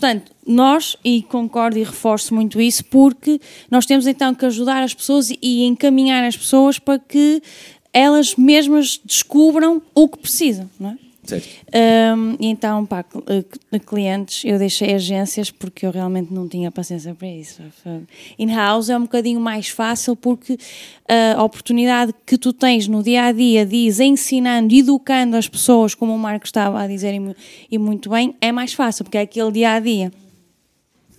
[0.00, 3.38] Portanto, nós, e concordo e reforço muito isso, porque
[3.70, 7.42] nós temos então que ajudar as pessoas e encaminhar as pessoas para que
[7.92, 11.09] elas mesmas descubram o que precisam, não é?
[11.30, 11.48] Certo.
[12.16, 17.14] Um, e então, pá, eh, clientes, eu deixei agências porque eu realmente não tinha paciência
[17.14, 17.62] para isso.
[18.38, 20.58] In-house é um bocadinho mais fácil porque
[21.36, 25.94] a oportunidade que tu tens no dia a dia de ir ensinando, educando as pessoas,
[25.94, 27.14] como o Marco estava a dizer
[27.70, 30.12] e muito bem, é mais fácil porque é aquele dia a dia.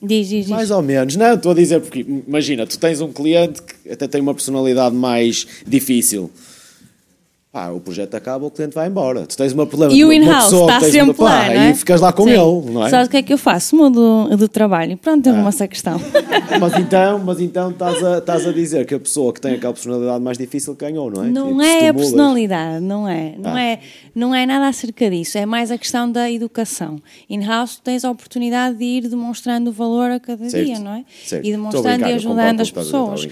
[0.01, 0.49] Diz, diz, diz.
[0.49, 4.07] Mais ou menos, não, estou a dizer porque imagina, tu tens um cliente que até
[4.07, 6.31] tem uma personalidade mais difícil
[7.51, 9.25] Pá, o projeto acaba, o cliente vai embora.
[9.25, 9.91] Tu tens uma problema.
[9.91, 11.71] E o in-house está sempre pá, lá, é?
[11.71, 12.29] E ficas lá com Sim.
[12.29, 12.89] ele, não é?
[12.89, 13.75] Sabes o que é que eu faço?
[13.75, 14.95] Mudo de trabalho.
[14.95, 15.49] Pronto, arrumo ah.
[15.49, 15.99] essa questão.
[16.59, 19.73] Mas então, mas então estás, a, estás a dizer que a pessoa que tem aquela
[19.73, 21.27] personalidade mais difícil ganhou, não é?
[21.27, 23.35] Não tipo, é a personalidade, não é.
[23.37, 23.61] Não, ah.
[23.61, 23.79] é.
[24.13, 25.37] não é nada acerca disso.
[25.37, 27.01] É mais a questão da educação.
[27.29, 30.65] In-house tens a oportunidade de ir demonstrando o valor a cada certo.
[30.65, 31.05] dia, não é?
[31.23, 31.45] Certo.
[31.45, 33.23] E demonstrando e ajudando as pessoas.
[33.23, 33.29] Uh,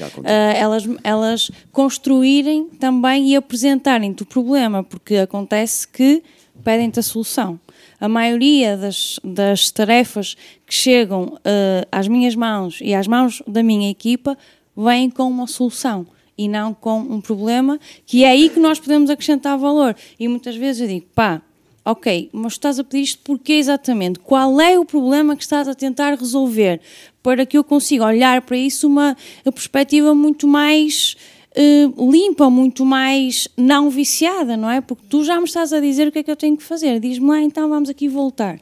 [0.56, 6.24] elas, elas construírem também e apresentarem pedem-te o problema, porque acontece que
[6.64, 7.60] pedem-te a solução.
[8.00, 10.36] A maioria das, das tarefas
[10.66, 14.38] que chegam uh, às minhas mãos e às mãos da minha equipa
[14.76, 16.06] vêm com uma solução.
[16.38, 19.94] e não com um problema, que é aí que nós podemos acrescentar valor.
[20.18, 21.42] E muitas vezes eu digo, pá,
[21.84, 24.20] ok, mas estás a pedir isto porquê exatamente?
[24.20, 26.80] Qual é o problema que estás a tentar resolver?
[27.22, 31.18] Para que eu consiga olhar para isso uma perspectiva muito mais
[31.58, 34.82] uh, limpa, muito mais não viciada, não é?
[34.82, 37.00] Porque tu já me estás a dizer o que é que eu tenho que fazer.
[37.00, 38.60] Diz-me lá, então vamos aqui voltar.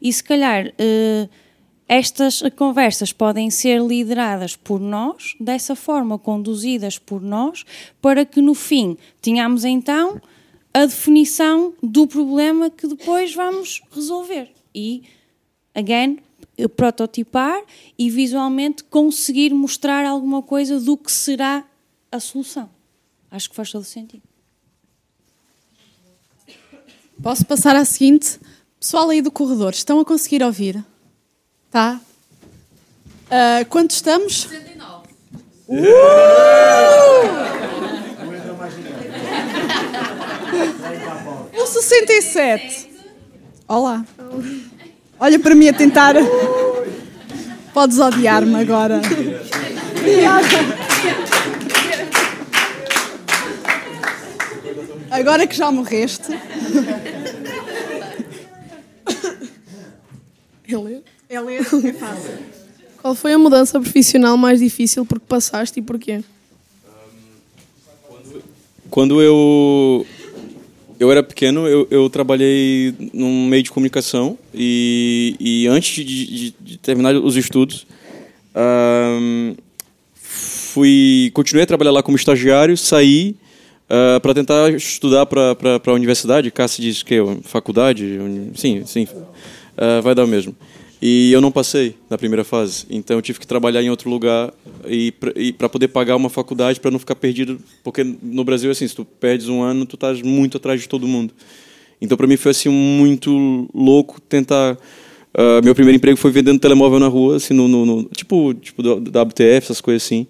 [0.00, 1.28] E se calhar uh,
[1.88, 7.64] estas conversas podem ser lideradas por nós, dessa forma, conduzidas por nós,
[8.00, 10.20] para que no fim tenhamos então
[10.72, 14.50] a definição do problema que depois vamos resolver.
[14.74, 15.02] E,
[15.74, 16.18] again,
[16.76, 17.62] prototipar
[17.98, 21.64] e visualmente conseguir mostrar alguma coisa do que será
[22.12, 22.68] a solução.
[23.30, 24.22] Acho que faz todo sentido.
[27.22, 28.38] Posso passar à seguinte?
[28.78, 30.84] Pessoal aí do corredor, estão a conseguir ouvir?
[31.70, 31.98] Tá?
[33.26, 34.42] Uh, quanto estamos?
[34.42, 35.08] 69.
[35.68, 35.72] Uh!
[41.62, 42.90] O 67.
[43.66, 44.04] Olá.
[45.18, 46.16] Olha para mim a tentar.
[47.72, 49.00] Podes odiar-me agora.
[55.12, 56.32] Agora que já morreste.
[60.66, 61.02] É ler?
[61.28, 62.38] É ler, é fácil.
[63.02, 66.24] Qual foi a mudança profissional mais difícil porque passaste e porquê?
[68.88, 70.06] Quando eu
[70.98, 76.54] eu era pequeno, eu, eu trabalhei num meio de comunicação e, e antes de, de,
[76.58, 77.86] de, terminar os estudos,
[78.56, 79.54] um,
[80.14, 83.36] fui continuei a trabalhar lá como estagiário, saí
[83.92, 86.50] uh, para tentar estudar para a universidade.
[86.50, 88.18] Cássio diz que faculdade,
[88.54, 90.56] sim, sim, uh, vai dar o mesmo.
[91.00, 94.54] E eu não passei na primeira fase, então eu tive que trabalhar em outro lugar
[94.86, 95.12] e
[95.58, 99.04] para poder pagar uma faculdade para não ficar perdido, porque no Brasil assim, se tu
[99.04, 101.34] perdes um ano, tu estás muito atrás de todo mundo.
[102.00, 104.78] Então para mim foi assim muito louco tentar
[105.34, 108.82] Uh, meu primeiro emprego foi vendendo telemóvel na rua, assim, no, no, no tipo, tipo
[108.82, 110.26] da WTF, essas coisas assim.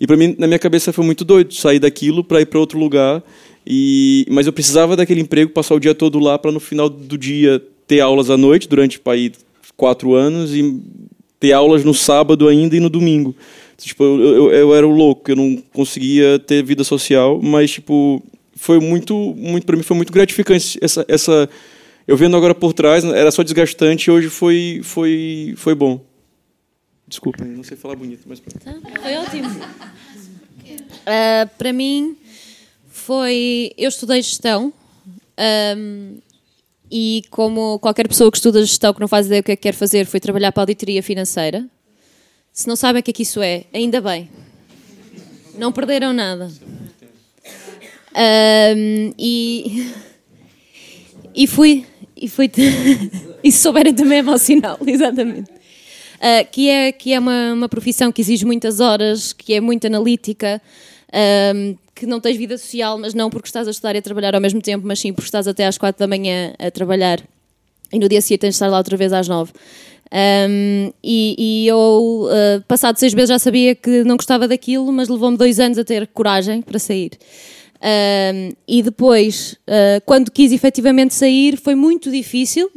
[0.00, 2.78] E para mim, na minha cabeça, foi muito doido sair daquilo para ir para outro
[2.78, 3.22] lugar.
[3.66, 7.18] E mas eu precisava daquele emprego, passar o dia todo lá para no final do
[7.18, 9.32] dia ter aulas à noite durante para ir
[9.76, 10.80] quatro anos e
[11.38, 13.34] ter aulas no sábado ainda e no domingo.
[13.76, 18.22] Tipo, eu, eu, eu era o louco, eu não conseguia ter vida social, mas tipo
[18.54, 21.48] foi muito, muito para mim foi muito gratificante essa, essa
[22.06, 26.09] eu vendo agora por trás era só desgastante hoje foi foi foi bom.
[27.10, 29.48] Desculpa, não sei falar bonito, mas tá, foi ótimo.
[30.70, 32.16] Uh, para mim
[32.88, 34.72] foi eu estudei gestão.
[35.76, 36.18] Um,
[36.88, 39.62] e como qualquer pessoa que estuda gestão que não faz ideia do que é que
[39.62, 41.66] quer fazer, foi trabalhar para a auditoria financeira.
[42.52, 44.30] Se não sabem o que é que isso é, ainda bem.
[45.58, 46.48] Não perderam nada.
[48.14, 49.92] Um, e,
[51.34, 51.84] e fui.
[52.16, 52.48] E, fui
[53.42, 55.59] e se souberem também é mau sinal, exatamente.
[56.20, 59.86] Uh, que é, que é uma, uma profissão que exige muitas horas, que é muito
[59.86, 60.60] analítica,
[61.54, 64.34] um, que não tens vida social, mas não porque estás a estudar e a trabalhar
[64.34, 67.20] ao mesmo tempo, mas sim porque estás até às quatro da manhã a trabalhar
[67.92, 69.52] e no dia seguinte tens de estar lá outra vez às nove.
[70.12, 75.08] Um, e, e, eu, uh, passado seis meses, já sabia que não gostava daquilo, mas
[75.08, 77.12] levou-me dois anos a ter coragem para sair.
[77.82, 82.70] Um, e depois, uh, quando quis efetivamente sair, foi muito difícil,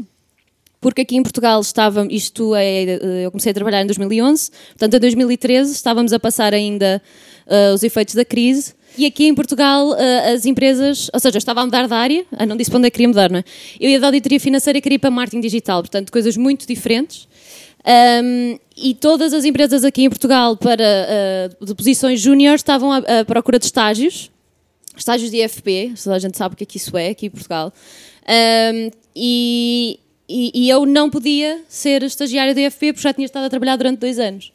[0.83, 4.99] porque aqui em Portugal estava, isto é, eu comecei a trabalhar em 2011, portanto em
[4.99, 7.01] 2013 estávamos a passar ainda
[7.47, 8.73] uh, os efeitos da crise.
[8.97, 12.25] E aqui em Portugal uh, as empresas, ou seja, eu estava a mudar de área,
[12.33, 13.43] ah, não disse para onde é que queria mudar, não é?
[13.79, 17.27] Eu ia da auditoria financeira e queria ir para marketing digital, portanto coisas muito diferentes.
[17.85, 20.83] Um, e todas as empresas aqui em Portugal para
[21.61, 24.29] uh, de posições júnior estavam à, à, procura de estágios,
[24.97, 27.29] estágios de IFP, toda a gente sabe o que é que isso é aqui em
[27.29, 27.73] Portugal.
[28.27, 29.99] Um, e,
[30.33, 33.75] e, e, eu não podia ser estagiária de IFP porque já tinha estado a trabalhar
[33.75, 34.51] durante dois anos.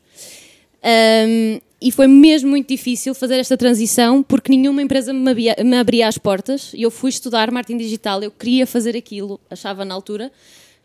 [0.82, 5.76] Um, e foi mesmo muito difícil fazer esta transição porque nenhuma empresa me abria, me
[5.76, 6.72] abria as portas.
[6.74, 10.32] Eu fui estudar marketing digital, eu queria fazer aquilo, achava na altura,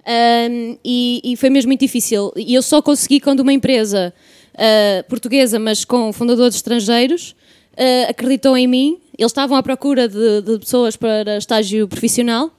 [0.06, 2.32] um, e, e, foi mesmo muito difícil.
[2.36, 4.14] E eu só consegui quando uma empresa
[4.54, 7.36] uh, portuguesa, mas com fundadores estrangeiros,
[7.74, 9.00] uh, acreditou em mim.
[9.18, 12.52] Eles estavam à procura de, de, pessoas para estágio profissional,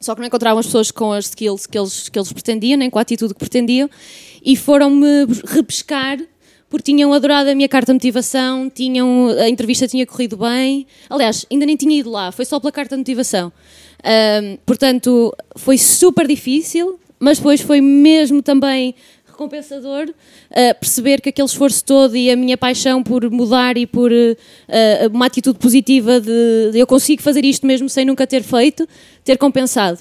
[0.00, 2.88] só que não encontravam as pessoas com as skills que eles, que eles pretendiam, nem
[2.88, 3.88] com a atitude que pretendiam,
[4.42, 6.18] e foram-me repescar
[6.70, 10.86] porque tinham adorado a minha carta de motivação, tinham, a entrevista tinha corrido bem.
[11.10, 13.52] Aliás, ainda nem tinha ido lá, foi só pela carta de motivação.
[14.04, 18.94] Um, portanto, foi super difícil, mas depois foi mesmo também
[19.40, 24.12] recompensador uh, perceber que aquele esforço todo e a minha paixão por mudar e por
[24.12, 24.36] uh,
[25.10, 28.86] uma atitude positiva de, de, eu consigo fazer isto mesmo sem nunca ter feito,
[29.24, 30.00] ter compensado.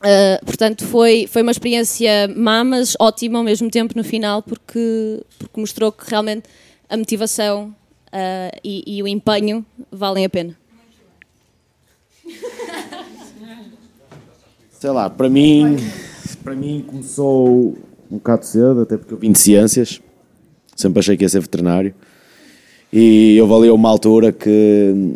[0.00, 5.22] Uh, portanto, foi, foi uma experiência má, mas ótima ao mesmo tempo no final, porque,
[5.38, 6.44] porque mostrou que realmente
[6.88, 7.74] a motivação
[8.62, 10.54] e, e o empenho valem a pena.
[14.78, 15.76] Sei lá, para mim,
[16.42, 17.74] para mim começou
[18.12, 20.00] um bocado cedo, até porque eu vim de ciências,
[20.76, 21.94] sempre achei que ia ser veterinário.
[22.92, 25.14] E eu valeu uma altura que,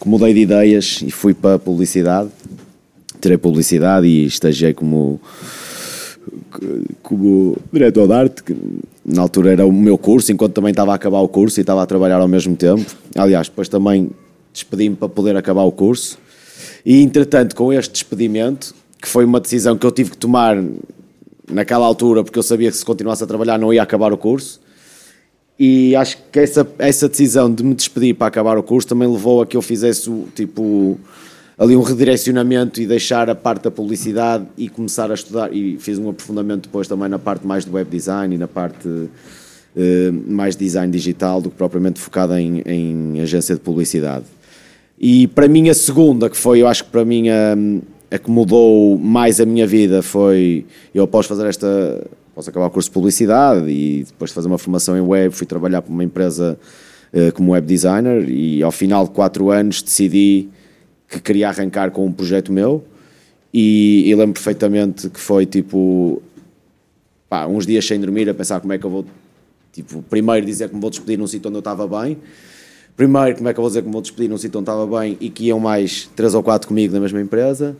[0.00, 2.28] que mudei de ideias e fui para a publicidade.
[3.20, 5.20] Tirei publicidade e estagiei como,
[7.00, 8.56] como diretor de arte, que
[9.04, 11.80] na altura era o meu curso, enquanto também estava a acabar o curso e estava
[11.80, 12.84] a trabalhar ao mesmo tempo.
[13.14, 14.10] Aliás, depois também
[14.52, 16.18] despedi-me para poder acabar o curso
[16.84, 20.56] e entretanto, com este despedimento, que foi uma decisão que eu tive que tomar
[21.52, 24.60] naquela altura, porque eu sabia que se continuasse a trabalhar não ia acabar o curso.
[25.58, 29.42] E acho que essa, essa decisão de me despedir para acabar o curso também levou
[29.42, 30.98] a que eu fizesse tipo
[31.58, 35.98] ali um redirecionamento e deixar a parte da publicidade e começar a estudar e fiz
[35.98, 39.10] um aprofundamento depois também na parte mais do web design e na parte uh,
[40.26, 44.24] mais design digital do que propriamente focada em, em agência de publicidade.
[44.98, 47.54] E para mim a segunda, que foi, eu acho que para mim a,
[48.10, 52.70] a que mudou mais a minha vida foi, eu após fazer esta, posso acabar o
[52.70, 56.02] curso de publicidade e depois de fazer uma formação em web, fui trabalhar para uma
[56.02, 56.58] empresa
[57.12, 60.48] uh, como web designer e ao final de quatro anos decidi
[61.08, 62.84] que queria arrancar com um projeto meu
[63.54, 66.20] e, e lembro perfeitamente que foi tipo
[67.28, 69.04] pá, uns dias sem dormir a pensar como é que eu vou
[69.72, 72.18] tipo, primeiro dizer que me vou despedir num sítio onde eu estava bem
[72.96, 75.00] primeiro, como é que eu vou dizer que me vou despedir num sítio onde estava
[75.00, 77.76] bem e que iam mais três ou quatro comigo na mesma empresa,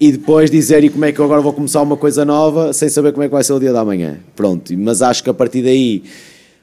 [0.00, 2.88] e depois dizer e como é que eu agora vou começar uma coisa nova sem
[2.88, 4.18] saber como é que vai ser o dia da manhã.
[4.36, 6.04] Pronto, mas acho que a partir daí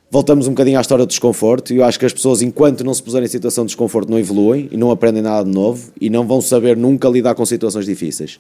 [0.10, 2.94] voltamos um bocadinho à história do desconforto e eu acho que as pessoas, enquanto não
[2.94, 6.10] se puserem em situação de desconforto, não evoluem e não aprendem nada de novo e
[6.10, 8.40] não vão saber nunca lidar com situações difíceis.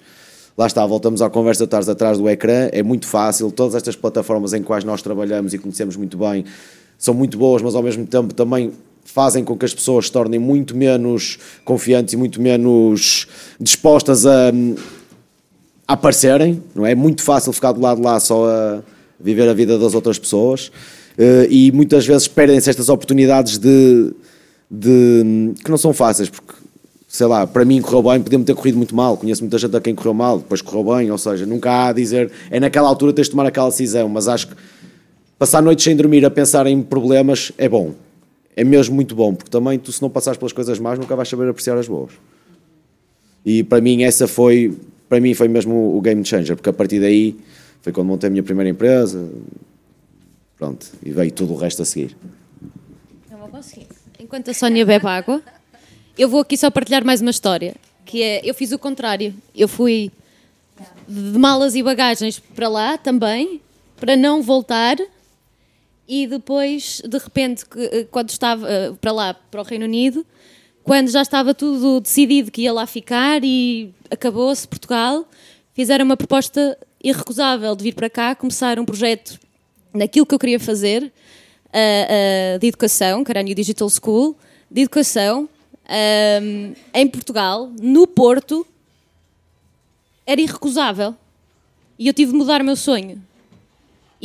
[0.58, 4.54] Lá está, voltamos à conversa de atrás do ecrã, é muito fácil, todas estas plataformas
[4.54, 6.46] em quais nós trabalhamos e conhecemos muito bem
[6.98, 8.72] são muito boas, mas ao mesmo tempo também
[9.06, 13.28] fazem com que as pessoas se tornem muito menos confiantes e muito menos
[13.60, 14.50] dispostas a,
[15.88, 16.94] a aparecerem, não é?
[16.94, 18.82] muito fácil ficar do lado de lá só a
[19.20, 20.68] viver a vida das outras pessoas
[21.18, 24.12] uh, e muitas vezes perdem-se estas oportunidades de,
[24.70, 26.54] de, que não são fáceis, porque
[27.08, 29.80] sei lá, para mim correu bem, podia-me ter corrido muito mal, conheço muita gente a
[29.80, 33.14] quem correu mal, depois correu bem, ou seja, nunca há a dizer, é naquela altura
[33.14, 34.56] tens de tomar aquela decisão, mas acho que
[35.40, 37.94] passar noites sem dormir a pensar em problemas é bom,
[38.56, 41.28] é mesmo muito bom, porque também tu se não passares pelas coisas más nunca vais
[41.28, 42.14] saber apreciar as boas.
[43.46, 44.76] E para mim essa foi,
[45.10, 47.38] para mim foi mesmo o game changer, porque a partir daí
[47.82, 49.30] foi quando montei a minha primeira empresa,
[50.58, 52.16] pronto, e veio tudo o resto a seguir.
[53.26, 53.88] Então vou conseguir.
[54.20, 55.42] Enquanto a Sónia bebe água,
[56.18, 57.76] eu vou aqui só partilhar mais uma história,
[58.06, 60.12] que é, eu fiz o contrário, eu fui
[61.08, 63.62] de malas e bagagens para lá também,
[63.98, 64.98] para não voltar
[66.08, 70.26] e depois, de repente, eh, quando estava eh, para lá, para o Reino Unido,
[70.84, 75.28] quando já estava tudo decidido que ia lá ficar e acabou-se Portugal,
[75.74, 79.40] fizeram uma proposta irrecusável de vir para cá, começar um projeto
[79.92, 84.38] naquilo que eu queria fazer, uh, de educação, New Digital School,
[84.70, 85.50] de educação,
[86.94, 88.66] em Portugal, no Porto,
[90.26, 91.16] era irrecusável.
[91.98, 93.22] E eu tive de mudar o meu sonho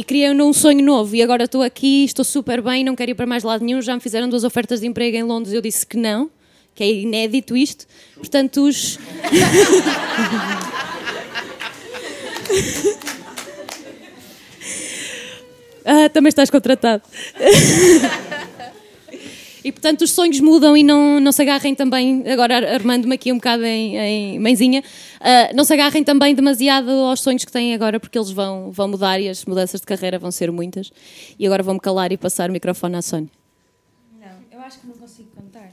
[0.00, 1.14] e criei um sonho novo.
[1.14, 3.94] E agora estou aqui, estou super bem, não quero ir para mais lado nenhum, já
[3.94, 6.30] me fizeram duas ofertas de emprego em Londres, eu disse que não,
[6.74, 7.86] que é inédito isto,
[8.16, 8.98] portanto os...
[15.84, 17.02] ah, também estás contratado.
[19.62, 23.36] E portanto os sonhos mudam e não, não se agarrem também, agora armando-me aqui um
[23.36, 28.00] bocado em, em mãezinha, uh, não se agarrem também demasiado aos sonhos que têm agora,
[28.00, 30.90] porque eles vão, vão mudar e as mudanças de carreira vão ser muitas.
[31.38, 33.28] E agora vou-me calar e passar o microfone à Sónia.
[34.18, 35.70] Não, eu acho que não consigo contar.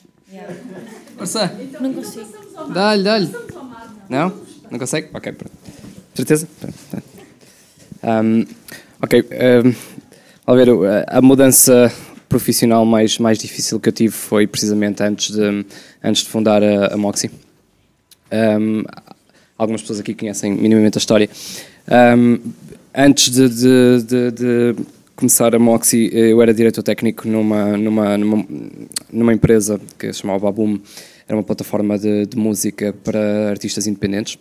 [1.17, 1.51] Força!
[1.79, 2.27] Não consigo.
[2.73, 3.31] Dá-lhe, dá-lhe.
[4.09, 4.33] Não?
[4.69, 5.09] Não consegue?
[5.13, 5.55] Ok, pronto.
[6.13, 6.47] Certeza?
[8.03, 8.45] Um,
[9.01, 9.23] ok.
[9.23, 9.97] Um,
[10.45, 10.69] a ver,
[11.07, 11.91] a mudança
[12.27, 15.65] profissional mais, mais difícil que eu tive foi precisamente antes de,
[16.03, 17.31] antes de fundar a, a Moxie.
[18.31, 18.83] Um,
[19.57, 21.29] algumas pessoas aqui conhecem minimamente a história.
[22.17, 22.39] Um,
[22.93, 24.75] antes de, de, de, de,
[25.15, 28.45] começar a Moxie, eu era diretor técnico numa, numa, numa,
[29.11, 30.79] numa empresa que se chamava Baboom,
[31.27, 34.37] era uma plataforma de, de música para artistas independentes.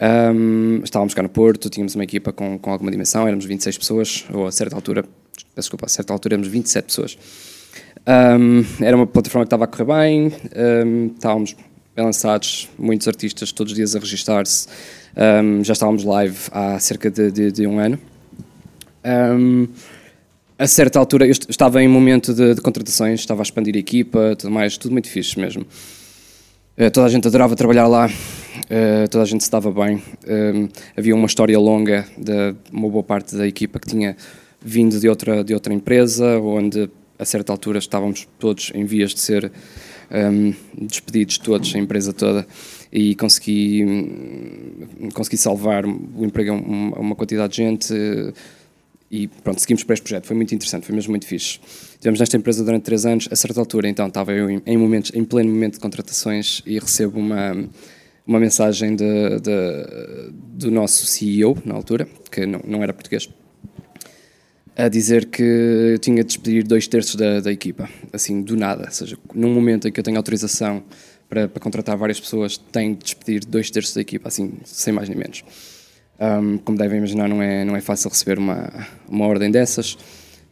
[0.00, 4.24] Um, estávamos cá no Porto, tínhamos uma equipa com, com alguma dimensão, éramos 26 pessoas,
[4.32, 5.04] ou a certa altura,
[5.54, 7.18] peço desculpa, a certa altura éramos 27 pessoas.
[8.06, 10.32] Um, era uma plataforma que estava a correr bem,
[10.86, 11.56] um, estávamos
[11.96, 14.68] bem lançados, muitos artistas todos os dias a registar-se,
[15.62, 17.98] já estávamos live há cerca de, de, de um ano.
[20.58, 23.78] a certa altura, eu estava em um momento de, de contratações, estava a expandir a
[23.78, 25.64] equipa, tudo mais, tudo muito fixe mesmo.
[26.76, 30.02] Uh, toda a gente adorava trabalhar lá, uh, toda a gente se dava bem.
[30.96, 34.16] Havia uma história longa de uma boa parte da equipa que tinha
[34.64, 39.20] vindo de outra, de outra empresa, onde a certa altura estávamos todos em vias de
[39.20, 39.52] ser
[40.10, 40.54] um,
[40.86, 42.46] despedidos, todos, a empresa toda,
[42.92, 47.94] e consegui, hum, consegui salvar o emprego a uma quantidade de gente
[49.10, 50.26] e pronto, seguimos para este projeto.
[50.26, 51.60] Foi muito interessante, foi mesmo muito fixe.
[52.00, 53.28] Tivemos nesta empresa durante três anos.
[53.30, 57.20] A certa altura, então, estava eu em, momentos, em pleno momento de contratações e recebo
[57.20, 57.68] uma,
[58.26, 63.28] uma mensagem de, de, do nosso CEO, na altura, que não, não era português,
[64.76, 68.84] a dizer que eu tinha de despedir dois terços da, da equipa, assim, do nada.
[68.86, 70.82] Ou seja, num momento em que eu tenho autorização
[71.28, 75.08] para, para contratar várias pessoas, tenho de despedir dois terços da equipa, assim, sem mais
[75.08, 75.44] nem menos.
[76.18, 78.70] Um, como devem imaginar, não é, não é fácil receber uma,
[79.08, 79.96] uma ordem dessas.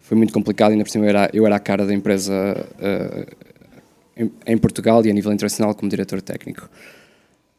[0.00, 3.36] Foi muito complicado, ainda por cima eu era, eu era a cara da empresa uh,
[4.16, 6.68] em, em, Portugal e a nível internacional como diretor técnico.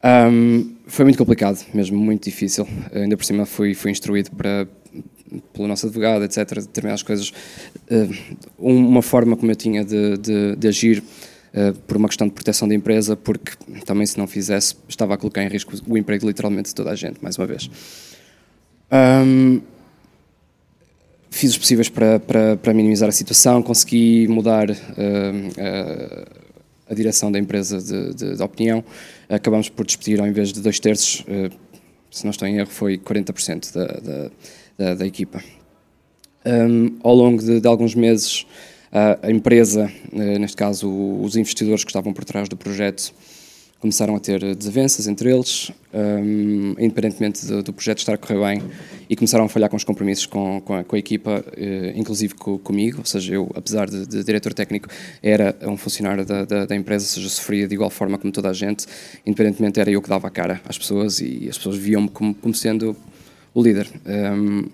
[0.04, 2.68] Um, foi muito complicado, mesmo muito difícil.
[2.92, 4.68] Ainda por cima fui, fui instruído para,
[5.52, 7.30] pelo nosso advogado, etc., determinadas coisas.
[7.90, 8.14] Uh,
[8.58, 11.02] uma forma como eu tinha de, de, de agir
[11.56, 13.52] Uh, por uma questão de proteção da empresa, porque
[13.86, 16.96] também se não fizesse estava a colocar em risco o emprego literalmente de toda a
[16.96, 17.70] gente, mais uma vez.
[18.90, 19.60] Um,
[21.30, 26.26] fiz os possíveis para, para, para, minimizar a situação, consegui mudar uh, uh,
[26.88, 28.84] a direção da empresa de, de, de, opinião,
[29.28, 31.24] acabamos por despedir ao invés de dois terços,
[32.10, 34.30] se não estou em erro, foi 40% da, da,
[34.78, 35.42] da, da equipa.
[36.46, 38.46] Um, ao longo de, de alguns meses
[39.22, 43.12] a empresa, eh, neste caso os investidores que estavam por trás do projeto,
[43.80, 48.62] começaram a ter desavenças entre eles, um, independentemente do, do, projeto estar a correr bem,
[49.08, 52.34] e começaram a falhar com os compromissos com, com, a, com a, equipa, uh, inclusive
[52.34, 54.88] com, comigo, ou seja, eu, apesar de, de, diretor técnico,
[55.22, 58.50] era um funcionário da, da, da, empresa, ou seja, sofria de igual forma como toda
[58.50, 58.86] a gente,
[59.26, 62.54] independentemente era eu que dava a cara às pessoas e as pessoas viam-me como, como,
[62.54, 62.96] sendo
[63.52, 63.88] o líder.
[64.06, 64.64] Um,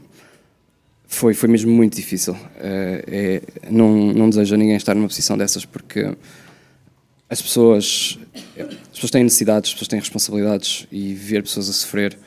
[1.07, 2.35] foi, foi mesmo muito difícil.
[2.35, 6.09] Uh, é, não, não desejo a ninguém estar numa posição dessas porque
[7.31, 8.19] as pessoas,
[8.57, 12.19] as pessoas têm necessidades, as pessoas têm responsabilidades e ver pessoas a sofrer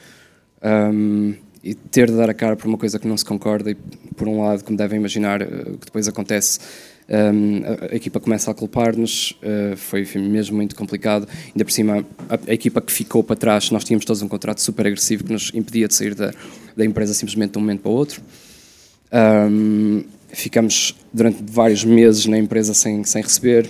[0.64, 3.76] um, e ter de dar a cara por uma coisa que não se concorda e,
[4.16, 6.60] por um lado, como devem imaginar, eh, o que depois acontece,
[7.10, 11.28] um, a, a, equipa começa a culpar-nos, uh, foi, foi, mesmo muito complicado.
[11.48, 14.62] Ainda por cima, a, a, equipa que ficou para trás, nós tínhamos todos um contrato
[14.62, 16.34] super agressivo que nos impedia de sair da,
[16.76, 18.22] da empresa simplesmente de um momento para o outro.
[19.14, 23.70] Um, ficamos durante vários meses na empresa sem, sem receber.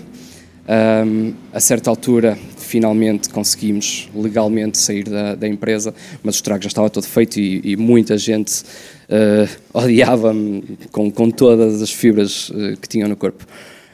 [0.67, 2.37] Um, a certa altura,
[2.73, 5.93] finalmente conseguimos legalmente sair da, da empresa,
[6.23, 11.29] mas o estrago já estava todo feito e, e muita gente uh, odiava-me com, com
[11.29, 13.45] todas as fibras uh, que tinham no corpo.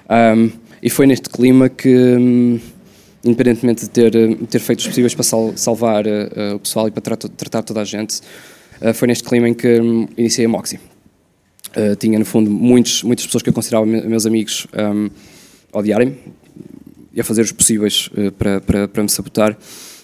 [0.10, 0.50] Um,
[0.82, 2.58] e foi neste clima que, um,
[3.22, 4.14] independentemente de ter,
[4.50, 7.82] ter feito os possíveis para sal, salvar uh, o pessoal e para tratar, tratar toda
[7.82, 8.22] a gente,
[8.94, 10.80] foi neste clima em que um, iniciei a Moxie.
[12.00, 15.10] Tinha, no fundo, muitos, muitas pessoas que eu considerava meus amigos um,
[15.74, 16.16] odiarem-me
[17.18, 19.57] a fazer os possíveis uh, para, para, para me sabotar.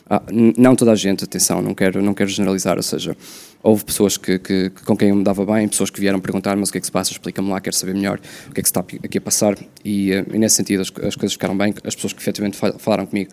[0.07, 3.17] Ah, não toda a gente, atenção, não quero, não quero generalizar, ou seja,
[3.63, 6.65] houve pessoas que, que, com quem eu me dava bem, pessoas que vieram perguntar-me o
[6.67, 8.71] que é que se passa, explica-me lá, quero saber melhor o que é que se
[8.71, 11.95] está aqui a passar, e, uh, e nesse sentido as, as, coisas ficaram bem, as
[11.95, 13.31] pessoas que efetivamente falaram comigo.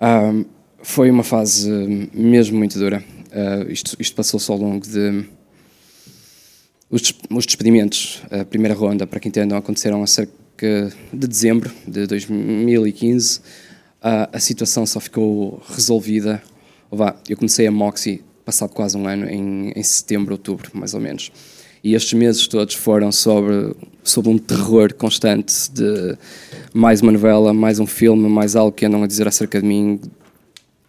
[0.00, 0.44] Um,
[0.80, 1.68] foi uma fase
[2.14, 3.02] mesmo muito dura.
[3.68, 5.24] isto, isto passou-se ao longo de
[6.88, 10.45] os, os despedimentos, a primeira ronda, para quem entendam, aconteceram a cerca
[11.12, 13.40] de dezembro de 2015.
[14.00, 16.42] A, a situação só ficou resolvida.
[17.28, 21.32] Eu comecei a Moxie passado quase um ano, em, em setembro, outubro, mais ou menos.
[21.82, 26.16] E estes meses todos foram sobre, sobre um terror constante de
[26.72, 30.00] mais uma novela, mais um filme, mais algo que andam a dizer acerca de mim.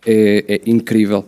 [0.05, 1.25] É, é incrível.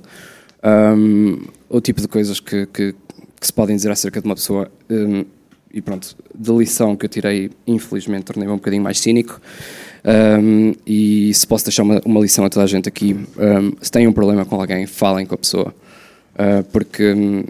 [0.63, 2.93] Um, o tipo de coisas que, que,
[3.39, 4.71] que se podem dizer acerca de uma pessoa.
[4.89, 5.25] Um,
[5.73, 9.39] e pronto, da lição que eu tirei, infelizmente, tornei-me um bocadinho mais cínico.
[10.03, 13.91] Um, e se posso deixar uma, uma, lição a toda a gente aqui, um, se
[13.91, 15.75] têm um problema com alguém, falem com a pessoa.
[16.33, 17.43] Uh, porque um,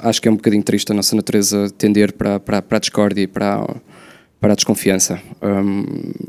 [0.00, 3.22] acho que é um bocadinho triste a nossa natureza tender para, para, para a discórdia
[3.22, 3.64] e para,
[4.40, 5.20] para a desconfiança.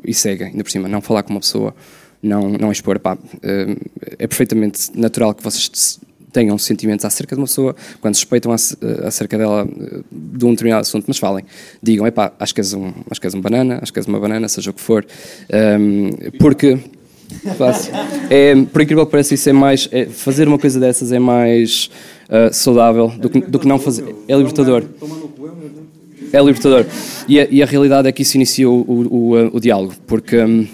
[0.05, 1.75] e segue, ainda por cima, não falar com uma pessoa,
[2.21, 2.99] não, não expor.
[2.99, 5.99] Pá, é perfeitamente natural que vocês
[6.31, 10.81] tenham sentimentos acerca de uma pessoa, quando suspeitam eh, acerca dela eh, de um determinado
[10.81, 11.45] assunto, mas falem,
[11.81, 14.19] digam, epá, acho que és um, acho que és um banana, acho que és uma
[14.19, 15.05] banana, seja o que for,
[15.51, 16.77] Ahm, porque
[17.57, 17.93] Fácil.
[18.29, 19.87] É, por incrível que pareça, isso é mais.
[19.89, 21.89] é- fazer uma coisa dessas é mais
[22.31, 24.15] ah, saudável do que, do que não fazer.
[24.27, 24.83] É libertador.
[26.31, 26.85] É libertador.
[27.27, 30.37] E a, e a realidade é que isso inicia o, o, o, o diálogo, porque
[30.37, 30.65] hum,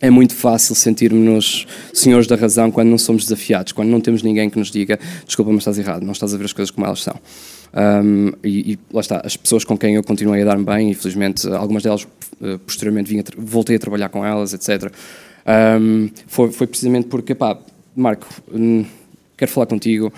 [0.00, 4.50] é muito fácil sentirmos-nos senhores da razão quando não somos desafiados, quando não temos ninguém
[4.50, 7.02] que nos diga desculpa, mas estás errado, não estás a ver as coisas como elas
[7.02, 7.14] são.
[8.04, 10.94] Hum, e, e lá está, as pessoas com quem eu continuei a dar-me bem, e
[10.94, 12.06] felizmente algumas delas
[12.42, 14.92] eh, posteriormente vim a tra- voltei a trabalhar com elas, etc.
[15.80, 17.58] Hum, foi, foi precisamente porque, pá,
[17.94, 18.84] Marco, hum,
[19.36, 20.12] quero falar contigo,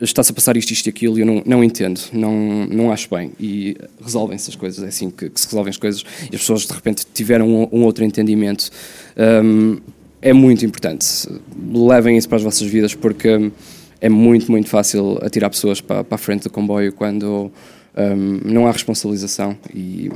[0.00, 3.08] está-se a passar isto, isto e aquilo, e eu não, não entendo, não, não acho
[3.12, 3.32] bem.
[3.40, 6.66] E resolvem-se as coisas, é assim que, que se resolvem as coisas, e as pessoas
[6.66, 8.70] de repente tiveram um, um outro entendimento.
[9.16, 9.78] Hum,
[10.20, 11.06] é muito importante.
[11.72, 13.50] Levem isso para as vossas vidas, porque
[14.00, 17.50] é muito, muito fácil atirar pessoas para, para a frente do comboio quando
[17.96, 19.56] hum, não há responsabilização.
[19.74, 20.10] E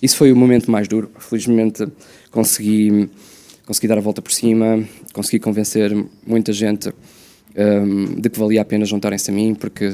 [0.00, 1.10] isso foi o momento mais duro.
[1.18, 1.86] Felizmente
[2.30, 3.08] consegui,
[3.66, 4.82] consegui dar a volta por cima,
[5.12, 5.94] consegui convencer
[6.26, 6.88] muita gente
[7.56, 9.92] hum, de que valia a pena juntarem-se a mim, porque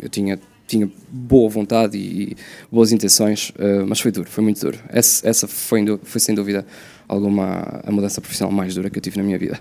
[0.00, 2.36] eu tinha, tinha boa vontade e
[2.70, 4.78] boas intenções, uh, mas foi duro, foi muito duro.
[4.88, 6.64] Essa, foi, foi sem dúvida
[7.12, 9.60] alguma a mudança profissional mais dura que eu tive na minha vida.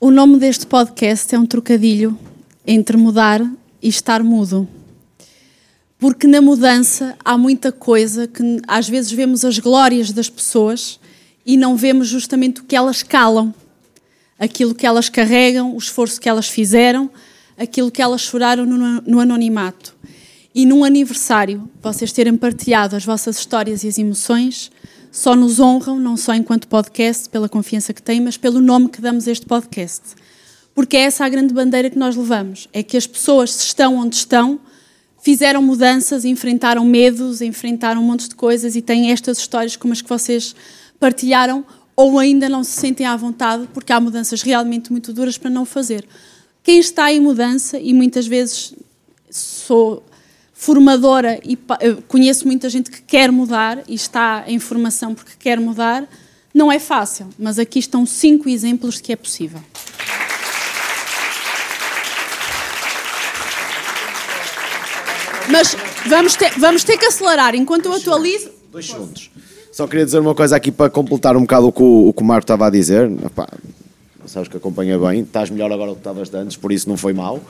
[0.00, 2.18] O nome deste podcast é um trocadilho
[2.66, 3.40] entre mudar
[3.80, 4.68] e estar mudo.
[5.98, 10.98] Porque na mudança há muita coisa que às vezes vemos as glórias das pessoas
[11.46, 13.54] e não vemos justamente o que elas calam,
[14.38, 17.08] aquilo que elas carregam, o esforço que elas fizeram,
[17.56, 19.94] aquilo que elas choraram no, no anonimato.
[20.52, 24.70] E num aniversário, vocês terem partilhado as vossas histórias e as emoções,
[25.12, 28.98] só nos honram, não só enquanto podcast, pela confiança que têm, mas pelo nome que
[28.98, 30.00] damos a este podcast.
[30.74, 33.96] Porque é essa a grande bandeira que nós levamos: é que as pessoas, se estão
[33.96, 34.58] onde estão,
[35.22, 40.00] fizeram mudanças, enfrentaram medos, enfrentaram um monte de coisas e têm estas histórias como as
[40.00, 40.56] que vocês
[40.98, 41.62] partilharam,
[41.94, 45.66] ou ainda não se sentem à vontade, porque há mudanças realmente muito duras para não
[45.66, 46.08] fazer.
[46.62, 48.74] Quem está em mudança, e muitas vezes
[49.30, 50.02] sou
[50.62, 51.58] formadora e
[52.06, 56.08] conheço muita gente que quer mudar e está em formação porque quer mudar,
[56.54, 59.60] não é fácil, mas aqui estão cinco exemplos de que é possível.
[65.50, 68.52] Mas vamos ter, vamos ter que acelerar enquanto eu atualizo.
[68.70, 69.32] Dois segundos.
[69.72, 72.22] Só queria dizer uma coisa aqui para completar um bocado o que o, o, que
[72.22, 73.10] o Marco estava a dizer.
[73.26, 73.48] Epá,
[74.26, 77.12] sabes que acompanha bem, estás melhor agora do que estavas antes, por isso não foi
[77.12, 77.40] mal.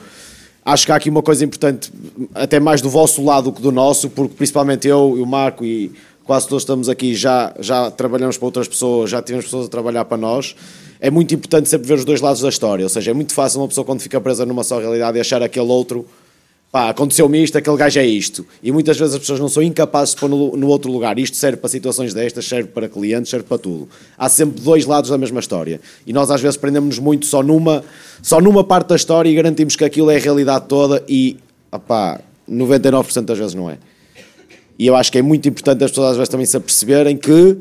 [0.65, 1.91] Acho que há aqui uma coisa importante,
[2.33, 5.65] até mais do vosso lado do que do nosso, porque principalmente eu e o Marco
[5.65, 5.91] e
[6.23, 10.05] quase todos estamos aqui, já, já trabalhamos para outras pessoas, já tivemos pessoas a trabalhar
[10.05, 10.55] para nós.
[11.01, 13.59] É muito importante sempre ver os dois lados da história, ou seja, é muito fácil
[13.59, 16.07] uma pessoa quando fica presa numa só realidade e achar aquele outro
[16.73, 18.43] pá, aconteceu-me isto, aquele gajo é isto.
[18.63, 21.19] E muitas vezes as pessoas não são incapazes de pôr no, no outro lugar.
[21.19, 23.87] Isto serve para situações destas, serve para clientes, serve para tudo.
[24.17, 25.79] Há sempre dois lados da mesma história.
[26.07, 27.83] E nós às vezes prendemos-nos muito só numa,
[28.23, 31.37] só numa parte da história e garantimos que aquilo é a realidade toda e,
[31.71, 32.19] opá,
[32.49, 33.77] 99% das vezes não é.
[34.79, 37.55] E eu acho que é muito importante as pessoas às vezes também se aperceberem que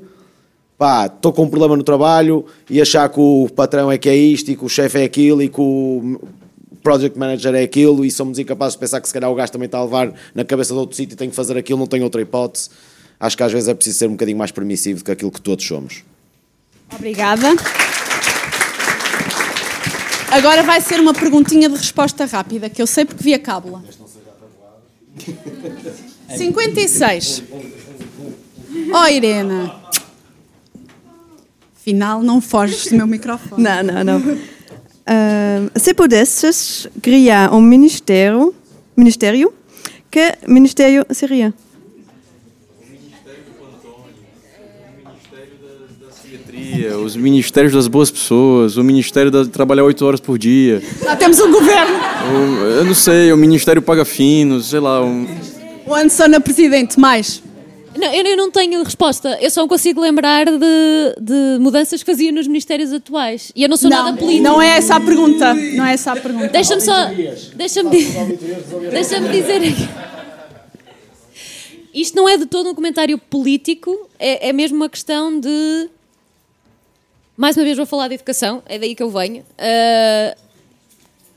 [0.78, 4.16] pá, estou com um problema no trabalho e achar que o patrão é que é
[4.16, 6.18] isto e que o chefe é aquilo e que o
[6.82, 9.66] project manager é aquilo e somos incapazes de pensar que se calhar o gajo também
[9.66, 12.02] está a levar na cabeça de outro sítio e tem que fazer aquilo, não tem
[12.02, 12.70] outra hipótese.
[13.18, 15.40] Acho que às vezes é preciso ser um bocadinho mais permissivo do que aquilo que
[15.40, 16.02] todos somos.
[16.92, 17.48] Obrigada.
[20.30, 23.84] Agora vai ser uma perguntinha de resposta rápida, que eu sei porque vi a cábula.
[26.36, 27.42] 56.
[28.92, 29.82] Oh, Irena.
[31.76, 33.62] Afinal, não foges do meu microfone.
[33.62, 34.38] Não, não, não.
[35.12, 38.54] Uh, se pudesses criar um ministério,
[38.96, 39.52] ministério,
[40.10, 41.52] que ministério seria?
[47.04, 50.80] Os ministérios das boas pessoas, o ministério de trabalhar oito horas por dia.
[51.02, 51.94] Já temos um governo.
[51.94, 55.04] O, eu não sei, o ministério paga finos, sei lá.
[55.04, 55.26] Um...
[55.84, 57.42] O Anderson a presidente, mais.
[58.02, 59.38] Não, eu, eu não tenho resposta.
[59.40, 60.58] Eu só consigo lembrar de,
[61.20, 63.52] de mudanças que fazia nos ministérios atuais.
[63.54, 64.42] E eu não sou não, nada político.
[64.42, 65.54] Não é essa a pergunta.
[65.54, 66.48] Não é essa a pergunta.
[66.48, 67.06] Deixa-me só.
[67.54, 67.90] Deixa-me
[68.90, 69.88] deixa dizer aqui.
[71.94, 75.88] Isto não é de todo um comentário político, é, é mesmo uma questão de.
[77.36, 79.42] Mais uma vez vou falar de educação, é daí que eu venho.
[79.42, 80.36] Uh,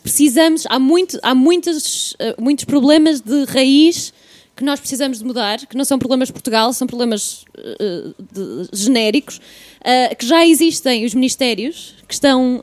[0.02, 4.14] precisamos, há, muito, há muitas, uh, muitos problemas de raiz
[4.56, 8.70] que nós precisamos de mudar, que não são problemas de Portugal, são problemas uh, de,
[8.72, 9.42] genéricos,
[10.18, 12.60] que já existem os ministérios que estão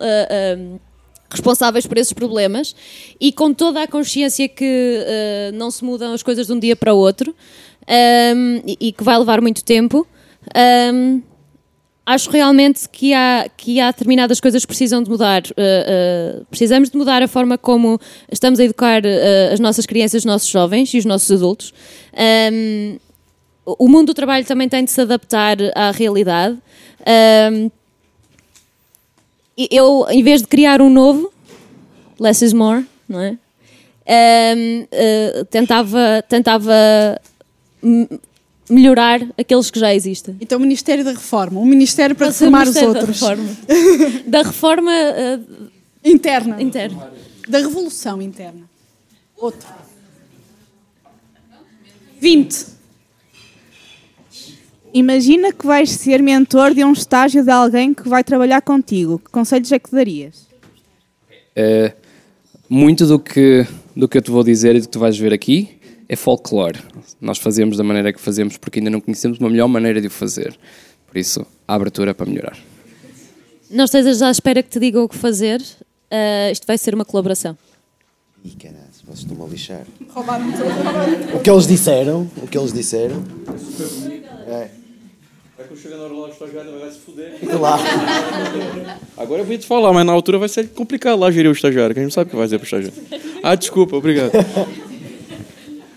[1.32, 2.76] responsáveis por esses problemas
[3.20, 6.76] e com toda a consciência que uh, não se mudam as coisas de um dia
[6.76, 7.34] para o outro
[7.88, 10.07] um, e, e, que vai levar muito tempo.
[10.93, 11.22] Um,
[12.05, 15.42] acho realmente que há, que há determinadas coisas que precisam de mudar.
[15.50, 18.00] Uh, uh, precisamos de mudar a forma como
[18.30, 21.72] estamos a educar uh, as nossas crianças, os nossos jovens e os nossos adultos.
[22.53, 22.98] Um,
[23.64, 26.59] o mundo do trabalho também tem de se adaptar à realidade.
[27.53, 27.70] Um,
[29.70, 31.32] eu, em vez de criar um novo,
[32.18, 33.36] less is more, não é?
[34.57, 34.86] Um,
[35.48, 36.74] tentava, tentava
[38.72, 40.36] melhorar aqueles que já existem.
[40.40, 43.20] Então, o Ministério da Reforma, um ministério para reformar os outros.
[43.22, 43.56] Da reforma,
[44.26, 45.70] da reforma uh,
[46.04, 46.62] interna.
[46.62, 47.12] interna.
[47.48, 48.62] Da revolução interna.
[49.36, 49.68] Outro.
[52.18, 52.66] 20.
[54.94, 59.18] Imagina que vais ser mentor de um estágio de alguém que vai trabalhar contigo.
[59.18, 60.46] Que conselhos é que darias?
[61.56, 61.94] É,
[62.68, 63.66] muito do que,
[63.96, 65.82] do que eu te vou dizer e do que tu vais ver aqui
[66.12, 66.78] é folclore.
[67.18, 70.10] Nós fazemos da maneira que fazemos porque ainda não conhecemos uma melhor maneira de o
[70.10, 70.54] fazer.
[71.06, 72.58] Por isso, a abertura para melhorar.
[73.70, 75.62] Não estejas à espera que te digam o que fazer.
[75.62, 77.56] Uh, isto vai ser uma colaboração.
[78.44, 79.86] Ih, caralho, vocês estão-me a lixar.
[81.34, 83.24] O que eles disseram, o que eles disseram.
[84.46, 84.68] É.
[85.56, 87.38] Vai quando chegar na hora lá, o estagiário vai se fuder.
[87.58, 87.78] Lá.
[89.16, 91.94] Agora eu vou te falar, mas na altura vai ser complicado lá gerir o estagiário,
[91.94, 93.02] que a gente não sabe o que vai dizer pro estagiário.
[93.42, 94.32] Ah, desculpa, obrigado.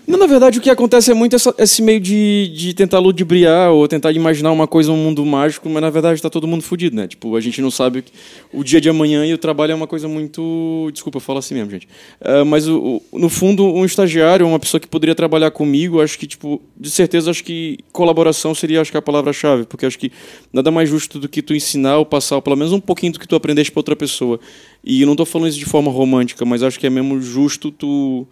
[0.06, 3.72] Não, na verdade, o que acontece é muito essa, esse meio de, de tentar ludibriar
[3.72, 6.94] ou tentar imaginar uma coisa, um mundo mágico, mas na verdade está todo mundo fudido,
[6.94, 7.08] né?
[7.08, 8.04] Tipo, a gente não sabe
[8.52, 10.90] o dia de amanhã e o trabalho é uma coisa muito.
[10.92, 11.88] Desculpa, eu falo assim mesmo, gente.
[12.20, 16.16] Uh, mas o, o, no fundo, um estagiário, uma pessoa que poderia trabalhar comigo, acho
[16.16, 20.12] que, tipo, de certeza, acho que colaboração seria, acho que, a palavra-chave, porque acho que
[20.52, 23.26] nada mais justo do que tu ensinar ou passar pelo menos um pouquinho do que
[23.26, 24.38] tu aprendeste para outra pessoa.
[24.84, 28.24] E não estou falando isso de forma romântica, mas acho que é mesmo justo tu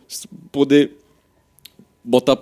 [0.53, 0.93] poder
[2.05, 2.39] botar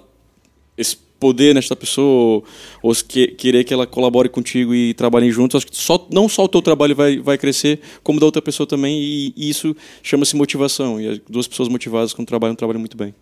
[0.77, 2.43] esse poder nesta pessoa,
[2.83, 6.45] ou, que, querer que ela colabore contigo e trabalhem juntos, acho que só, não só
[6.45, 10.35] o teu trabalho vai, vai crescer, como da outra pessoa também, e, e isso chama-se
[10.35, 11.01] motivação.
[11.01, 13.15] E duas pessoas motivadas quando trabalham, trabalham muito bem.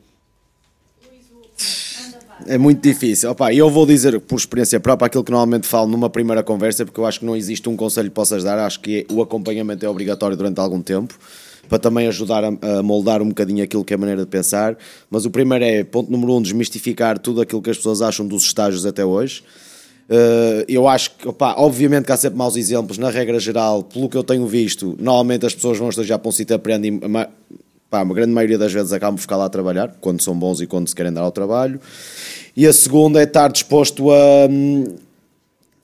[2.47, 3.31] É muito difícil.
[3.31, 6.99] Opa, eu vou dizer por experiência própria aquilo que normalmente falo numa primeira conversa, porque
[6.99, 9.89] eu acho que não existe um conselho que possas dar, acho que o acompanhamento é
[9.91, 11.19] obrigatório durante algum tempo
[11.71, 14.77] para também ajudar a, a, moldar um bocadinho aquilo que é a maneira de pensar.
[15.09, 18.43] Mas o primeiro é, ponto número um, desmistificar tudo aquilo que as pessoas acham dos
[18.43, 19.45] estágios até hoje.
[20.11, 24.09] Uh, eu acho que, opa, obviamente que há sempre maus exemplos, na regra geral, pelo
[24.09, 28.13] que eu tenho visto, normalmente as pessoas vão estagiar para um sítio aprendem, pá, uma
[28.13, 30.89] grande maioria das vezes acabam por ficar lá a trabalhar, quando são bons e quando
[30.89, 31.81] se querem dar ao trabalho.
[32.57, 34.49] E a segunda é estar disposto a,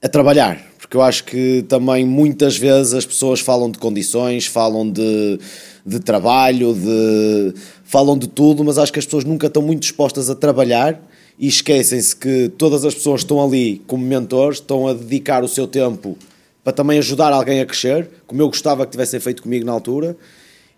[0.02, 4.90] a trabalhar, porque eu acho que também muitas vezes as pessoas falam de condições, falam
[4.90, 5.38] de
[5.86, 10.28] de trabalho, de falam de tudo, mas acho que as pessoas nunca estão muito dispostas
[10.28, 11.00] a trabalhar
[11.38, 15.68] e esquecem-se que todas as pessoas estão ali como mentores, estão a dedicar o seu
[15.68, 16.18] tempo
[16.64, 20.16] para também ajudar alguém a crescer, como eu gostava que tivessem feito comigo na altura.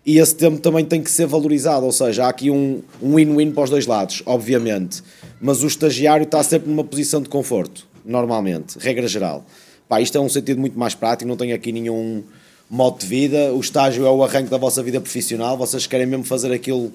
[0.05, 3.63] E esse tempo também tem que ser valorizado, ou seja, há aqui um win-win para
[3.63, 5.01] os dois lados, obviamente.
[5.41, 9.43] Mas o estagiário está sempre numa posição de conforto, normalmente, regra geral.
[9.87, 12.23] Pá, isto é um sentido muito mais prático, não tenho aqui nenhum
[12.69, 16.23] modo de vida, o estágio é o arranque da vossa vida profissional, vocês querem mesmo
[16.23, 16.91] fazer aquilo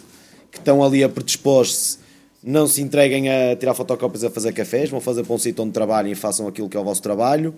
[0.50, 1.98] que estão ali a predispor-se,
[2.42, 5.72] não se entreguem a tirar fotocópias a fazer cafés, vão fazer para um sítio onde
[5.72, 7.54] trabalhem e façam aquilo que é o vosso trabalho.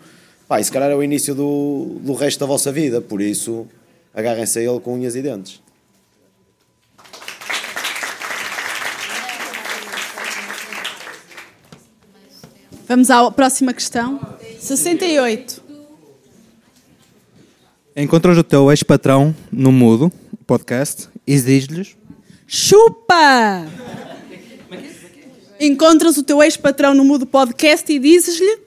[0.48, 3.66] Pá, e se calhar é o início do, do resto da vossa vida, por isso
[4.14, 5.60] agarrem-se a ele com unhas e dentes.
[12.88, 14.20] Vamos à próxima questão.
[14.60, 15.65] 68.
[17.98, 20.12] Encontras o teu ex-patrão no Mudo,
[20.46, 21.96] podcast, exige-lhes.
[22.46, 23.64] Chupa!
[25.58, 28.58] Encontras o teu ex-patrão no Mudo Podcast e dizes-lhe.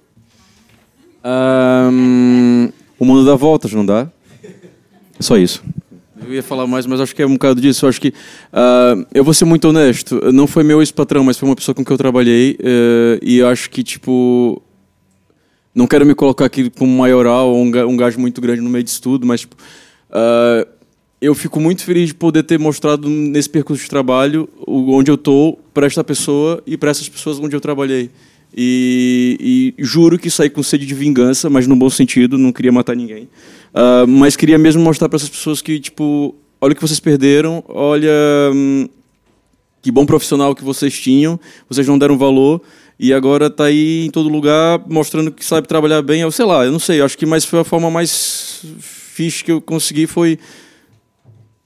[1.23, 4.11] Um, o mundo dá voltas, não dá?
[4.43, 5.63] É só isso.
[6.25, 7.85] Eu ia falar mais, mas acho que é um bocado disso.
[7.85, 8.07] Eu acho que.
[8.09, 10.19] Uh, eu vou ser muito honesto.
[10.33, 12.57] Não foi meu ex-patrão, mas foi uma pessoa com quem eu trabalhei.
[12.59, 14.59] Uh, e eu acho que, tipo
[15.73, 19.01] não quero me colocar aqui como maioral ou um gajo muito grande no meio disso
[19.01, 19.55] tudo, mas tipo,
[20.09, 20.67] uh,
[21.21, 25.59] eu fico muito feliz de poder ter mostrado nesse percurso de trabalho onde eu estou
[25.73, 28.09] para esta pessoa e para essas pessoas onde eu trabalhei.
[28.55, 32.71] E, e, juro que saí com sede de vingança, mas no bom sentido, não queria
[32.71, 33.29] matar ninguém.
[33.73, 37.63] Uh, mas queria mesmo mostrar para essas pessoas que, tipo, olha o que vocês perderam,
[37.67, 38.11] olha
[38.53, 38.89] hum,
[39.81, 41.39] que bom profissional que vocês tinham,
[41.69, 42.61] vocês não deram valor
[42.99, 46.19] e agora está aí em todo lugar mostrando que sabe trabalhar bem.
[46.19, 49.51] Eu sei lá, eu não sei, acho que mais foi a forma mais fixe que
[49.51, 50.37] eu consegui foi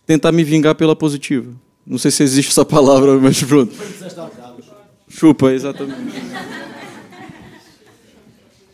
[0.06, 1.52] tentar me vingar pela positiva.
[1.86, 3.74] Não sei se existe essa palavra, mas pronto.
[5.10, 6.14] Chupa, exatamente.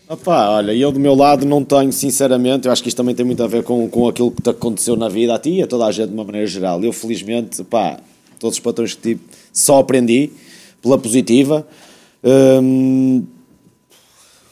[0.10, 3.24] Opa, olha, eu do meu lado não tenho, sinceramente, eu acho que isto também tem
[3.26, 5.68] muito a ver com, com aquilo que te aconteceu na vida a ti e a
[5.68, 6.84] toda a gente de uma maneira geral.
[6.84, 8.00] Eu, felizmente, pá,
[8.40, 9.22] todos os patrões que tive,
[9.54, 10.32] só aprendi
[10.82, 11.66] pela positiva.
[12.24, 13.26] Hum,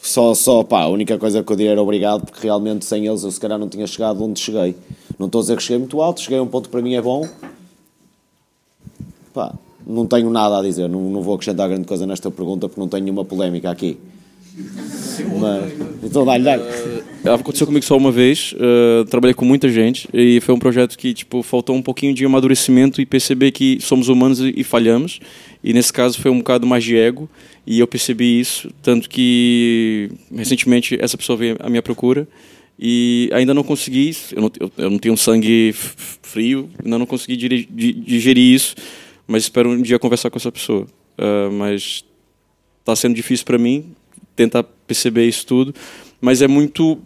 [0.02, 3.24] só, só, pá, a única coisa que eu diria era obrigado, porque realmente sem eles
[3.24, 4.76] eu se calhar não tinha chegado onde cheguei.
[5.20, 6.96] Não estou a dizer que cheguei muito alto, cheguei a um ponto que para mim
[6.96, 7.28] é bom.
[9.34, 9.54] Pá,
[9.86, 12.88] não tenho nada a dizer, não, não vou acrescentar grande coisa nesta pergunta porque não
[12.88, 13.98] tenho nenhuma polémica aqui.
[15.40, 16.64] Mas, então dá-lhe, dá-lhe.
[16.64, 18.54] Uh, aconteceu comigo só uma vez.
[18.54, 22.26] Uh, trabalhei com muita gente e foi um projeto que tipo faltou um pouquinho de
[22.26, 25.20] amadurecimento e perceber que somos humanos e, e falhamos.
[25.64, 27.30] E nesse caso foi um bocado mais de ego
[27.68, 32.26] e eu percebi isso tanto que recentemente essa pessoa veio à minha procura
[32.80, 34.16] e ainda não consegui.
[34.32, 38.74] Eu não, eu, eu não tenho sangue frio, ainda não consegui digerir isso,
[39.28, 40.88] mas espero um dia conversar com essa pessoa.
[41.18, 42.06] Uh, mas
[42.80, 43.92] está sendo difícil para mim
[44.34, 45.76] tentar perceber isso tudo,
[46.22, 46.98] mas é muito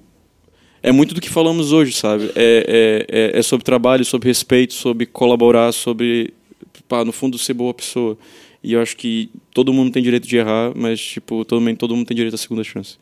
[0.84, 2.32] é muito do que falamos hoje, sabe?
[2.36, 6.34] É, é, é, é sobre trabalho, sobre respeito, sobre colaborar, sobre,
[6.88, 8.18] pá, no fundo, ser boa pessoa.
[8.64, 12.06] E eu acho que todo mundo tem direito de errar, mas tipo, também todo mundo
[12.06, 12.98] tem direito à segunda chance.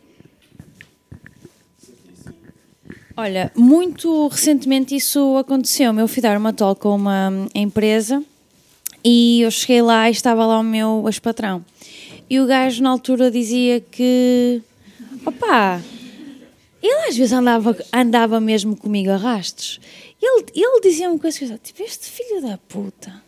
[3.17, 5.93] Olha, muito recentemente isso aconteceu.
[5.93, 8.23] Eu fui dar uma talk com uma empresa
[9.03, 11.65] e eu cheguei lá e estava lá o meu ex-patrão.
[12.29, 14.61] E o gajo na altura dizia que,
[15.25, 15.81] opá,
[16.81, 19.81] ele às vezes andava, andava mesmo comigo a rastros.
[20.21, 23.21] Ele, ele dizia-me coisas tipo, este filho da puta.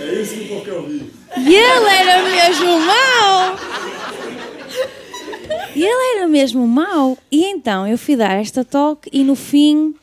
[0.00, 1.10] É isso que eu vi.
[1.38, 3.56] E ele era mesmo mau.
[5.74, 7.16] E ele era mesmo mau.
[7.30, 9.94] E então eu fui dar esta talk e no fim.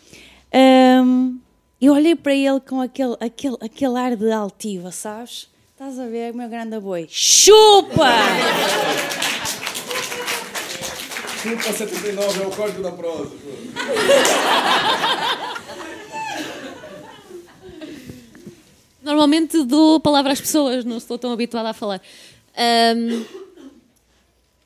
[0.53, 1.37] Um,
[1.79, 5.47] eu olhei para ele com aquele, aquele, aquele ar de altiva, sabes?
[5.73, 7.05] Estás a ver, meu grande boi?
[7.09, 8.09] Chupa!
[11.45, 13.31] Chupa 79 é o código da prosa.
[19.03, 22.01] Normalmente dou palavra às pessoas, não estou tão habituada a falar.
[22.97, 23.23] Um,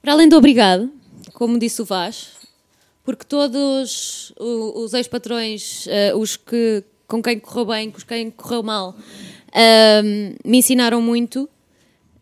[0.02, 0.90] para além do obrigado,
[1.34, 2.30] como disse o Vaz,
[3.04, 8.96] porque todos os ex-patrões, uh, os que com quem correu bem, com quem correu mal,
[8.96, 11.50] um, me ensinaram muito.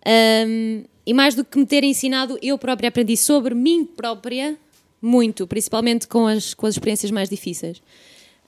[0.04, 4.58] Um, e mais do que me terem ensinado, eu própria aprendi sobre mim própria
[5.02, 7.82] muito, principalmente com as, com as experiências mais difíceis.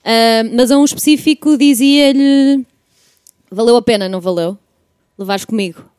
[0.04, 2.66] Um, mas a um específico dizia-lhe:
[3.50, 4.58] valeu a pena, não valeu?
[5.18, 5.90] Levares comigo.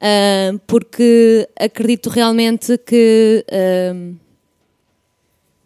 [0.00, 3.44] Um, porque acredito realmente que,
[3.92, 4.14] um,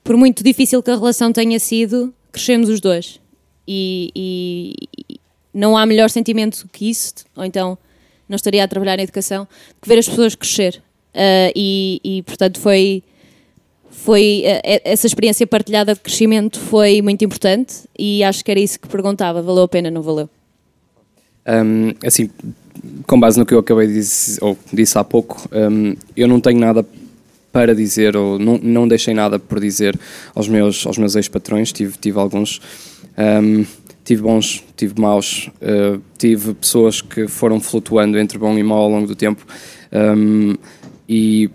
[0.02, 3.20] por muito difícil que a relação tenha sido, crescemos os dois
[3.68, 5.20] e, e,
[5.52, 7.76] não há melhor sentimento que isso, ou então
[8.28, 9.46] não estaria a trabalhar em educação,
[9.80, 10.82] que ver as pessoas crescer.
[11.14, 13.02] Uh, e, e, portanto, foi,
[13.90, 18.78] foi uh, essa experiência partilhada de crescimento foi muito importante e acho que era isso
[18.78, 20.28] que perguntava: valeu a pena, não valeu?
[21.48, 22.28] Um, assim,
[23.06, 26.40] com base no que eu acabei de dizer, ou disse há pouco, um, eu não
[26.40, 26.84] tenho nada
[27.52, 29.98] para dizer, ou não, não deixei nada por dizer
[30.34, 32.60] aos meus, aos meus ex-patrões, tive, tive alguns.
[33.16, 33.64] Um,
[34.06, 38.88] tive bons, tive maus, uh, tive pessoas que foram flutuando entre bom e mau ao
[38.88, 39.44] longo do tempo.
[39.92, 40.54] Um,
[41.08, 41.50] e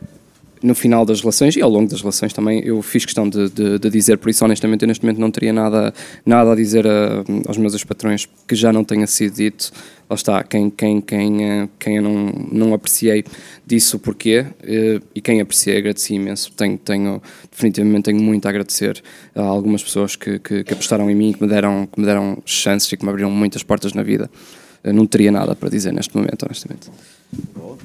[0.62, 3.80] no final das relações e ao longo das relações também eu fiz questão de, de,
[3.80, 5.94] de dizer, por isso honestamente eu neste momento não teria nada,
[6.26, 9.72] nada a dizer a, aos meus ex-patrões que já não tenha sido dito.
[10.10, 13.24] Lá está, quem, quem, quem, eh, quem eu não, não apreciei
[13.66, 16.52] disse o porquê eh, e quem apreciei agradeci imenso.
[16.52, 19.02] Tenho, tenho, definitivamente tenho muito a agradecer
[19.34, 22.44] a algumas pessoas que, que, que apostaram em mim, que me, deram, que me deram
[22.46, 24.30] chances e que me abriram muitas portas na vida.
[24.84, 26.90] Eu não teria nada para dizer neste momento, honestamente.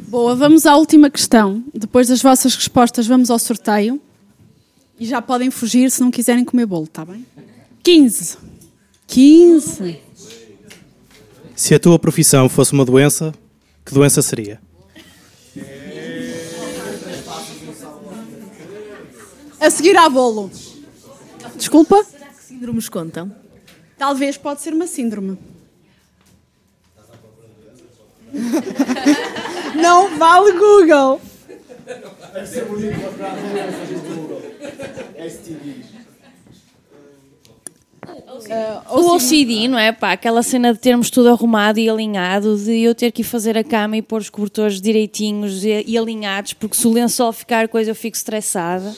[0.09, 1.62] Boa, vamos à última questão.
[1.74, 4.01] Depois das vossas respostas, vamos ao sorteio.
[4.98, 7.27] E já podem fugir se não quiserem comer bolo, está bem?
[7.82, 8.39] 15.
[9.06, 10.01] 15.
[11.55, 13.35] Se a tua profissão fosse uma doença,
[13.85, 14.59] que doença seria?
[19.60, 20.51] A seguir à bolo.
[21.56, 22.02] Desculpa?
[22.05, 23.32] Será que síndromes contam?
[23.98, 25.39] Talvez pode ser uma síndrome.
[29.74, 31.20] Não vale Google.
[32.32, 33.35] Deve ser bonito para
[34.15, 34.43] Google.
[35.28, 35.97] STDs.
[38.27, 39.93] Uh, o OCD, não é?
[39.93, 43.57] Pá, aquela cena de termos tudo arrumado e alinhado, de eu ter que ir fazer
[43.57, 47.69] a cama e pôr os cobertores direitinhos e, e alinhados, porque se o lençol ficar
[47.69, 48.94] coisa eu fico estressada.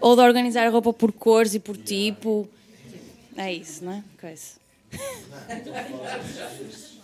[0.00, 2.46] ou de organizar a roupa por cores e por tipo.
[3.36, 4.02] É isso, não é?
[4.20, 4.56] Coisa.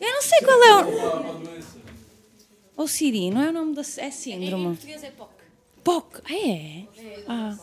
[0.00, 1.66] Eu não sei qual é o.
[2.76, 3.80] Ou Siri, não é o nome da.
[3.80, 4.64] É síndrome.
[4.64, 5.30] Em português é POC.
[5.82, 6.84] POC, ah, é?
[7.26, 7.56] Ah.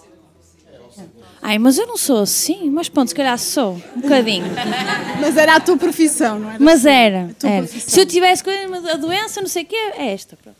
[1.41, 2.70] Ai, mas eu não sou assim.
[2.70, 3.82] Mas pronto, se calhar sou.
[3.95, 4.45] Um bocadinho.
[5.20, 6.60] Mas era a tua profissão, não era?
[6.60, 7.36] Mas era.
[7.44, 7.68] era.
[7.68, 8.44] Se eu tivesse
[8.91, 10.36] a doença, não sei o quê, é esta.
[10.36, 10.58] pronto.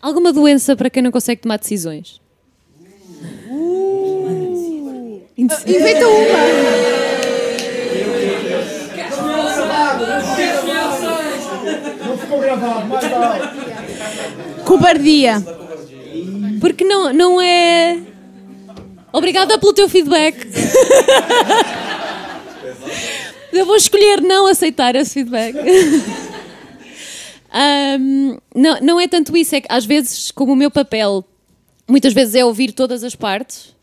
[0.00, 2.20] Alguma doença para quem não consegue tomar decisões?
[5.36, 6.92] Inventa uma.
[12.06, 12.38] Não ficou
[14.64, 15.42] Cobardia.
[16.60, 17.98] Porque não, não é.
[19.12, 20.36] Obrigada pelo teu feedback.
[23.52, 25.54] Eu vou escolher não aceitar esse feedback.
[27.52, 31.22] Ahm, não, não é tanto isso, é que às vezes, como o meu papel
[31.86, 33.74] muitas vezes é ouvir todas as partes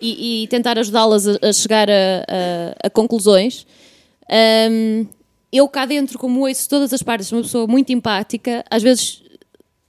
[0.00, 3.66] e, e tentar ajudá-las a, a chegar a, a- a conclusões.
[4.30, 5.06] Ahm,
[5.52, 9.22] eu cá dentro, como ouço todas as partes, sou uma pessoa muito empática, às vezes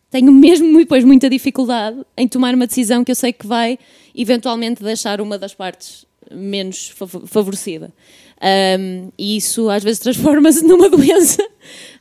[0.09, 3.77] tenho mesmo muito, pois, muita dificuldade em tomar uma decisão que eu sei que vai
[4.15, 7.93] eventualmente deixar uma das partes menos fav- favorecida.
[8.41, 11.45] Ahm, e isso às vezes transforma-se numa doença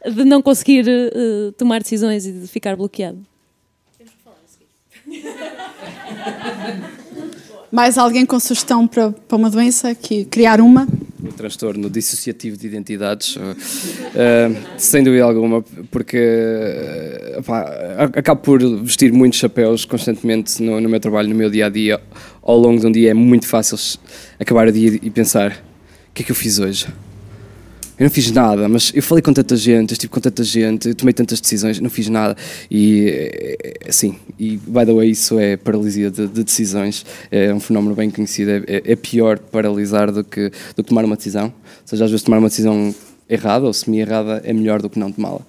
[0.07, 3.19] de não conseguir eh, tomar decisões e de ficar bloqueado.
[7.71, 9.95] Mais alguém com sugestão para, para uma doença?
[9.95, 10.87] Que, criar uma?
[11.21, 13.57] O transtorno dissociativo de identidades, uh,
[14.77, 16.17] sem dúvida alguma, porque
[17.49, 21.69] a- acabo por vestir muitos chapéus constantemente no, no meu trabalho, no meu dia a
[21.69, 22.01] dia.
[22.41, 23.77] Ao longo de um dia é muito fácil
[24.39, 25.53] acabar o dia e pensar:
[26.11, 26.87] o que é que eu fiz hoje?
[27.99, 30.89] Eu não fiz nada, mas eu falei com tanta gente, eu estive com tanta gente,
[30.89, 32.37] eu tomei tantas decisões, não fiz nada.
[32.71, 33.59] E
[33.89, 38.09] assim, e by the way, isso é paralisia de, de decisões, é um fenómeno bem
[38.09, 38.53] conhecido.
[38.53, 41.47] É, é- é pior paralisar do que, do que tomar uma decisão.
[41.47, 41.53] Ou
[41.87, 42.95] seja, às vezes tomar uma decisão
[43.29, 45.41] errada ou semi-errada é melhor do que não tomá-la.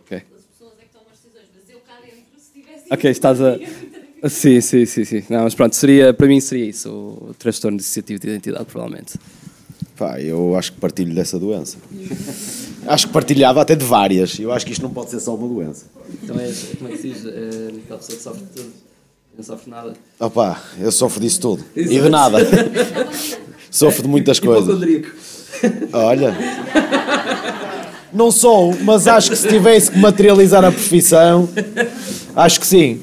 [0.00, 0.22] Ok.
[2.90, 3.58] Ok, estás a.
[4.28, 5.22] Sim, sim, sim, sim.
[5.30, 9.14] Não, mas pronto, seria, para mim seria isso, o transtorno dissociativo de identidade, provavelmente.
[10.00, 11.76] Pá, eu acho que partilho dessa doença.
[12.86, 14.38] acho que partilhava até de várias.
[14.38, 15.84] Eu acho que isto não pode ser só uma doença.
[16.22, 17.26] Então és, como é que se diz?
[17.26, 18.70] É, aquela pessoa que sofre de tudo,
[19.36, 19.92] não sofre nada.
[20.18, 21.64] Opá, eu sofro disso tudo.
[21.76, 22.38] E de nada.
[23.70, 24.80] sofro de muitas coisas.
[25.92, 26.34] Olha.
[28.10, 31.46] Não sou, mas acho que se tivesse que materializar a profissão,
[32.34, 33.02] acho que sim.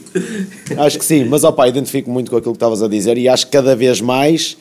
[0.75, 1.25] Acho que sim.
[1.25, 4.01] Mas opá, identifico muito com aquilo que estavas a dizer e acho que cada vez
[4.01, 4.57] mais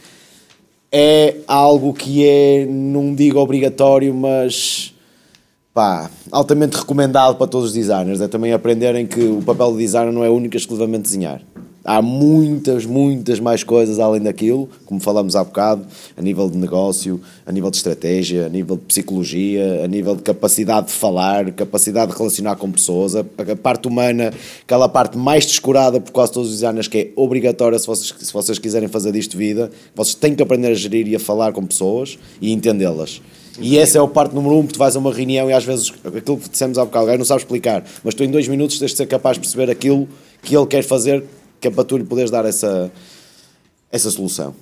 [0.99, 4.95] é algo que é, não digo obrigatório, mas
[5.75, 8.19] pá, altamente recomendado para todos os designers.
[8.19, 11.43] É também aprenderem que o papel de designer não é único exclusivamente desenhar.
[11.89, 15.87] Há muitas, muitas mais coisas além daquilo, como falamos há bocado,
[16.17, 20.23] a nível de negócio, a nível de estratégia, a nível de psicologia, a nível de
[20.23, 24.33] capacidade de falar, capacidade de relacionar com pessoas, a, a parte humana,
[24.63, 28.33] aquela parte mais descurada por quase todos os designers que é obrigatória se vocês, se
[28.33, 31.65] vocês quiserem fazer disto vida, vocês têm que aprender a gerir e a falar com
[31.65, 33.23] pessoas e entendê-las.
[33.61, 35.65] E essa é a parte número um, porque tu vais a uma reunião e às
[35.65, 38.49] vezes aquilo que dissemos há bocado, o gajo não sabe explicar, mas tu em dois
[38.49, 40.09] minutos tens de ser capaz de perceber aquilo
[40.43, 41.25] que ele quer fazer,
[41.67, 42.93] que é para tu lhe poderes dar essa,
[43.91, 44.55] essa solução.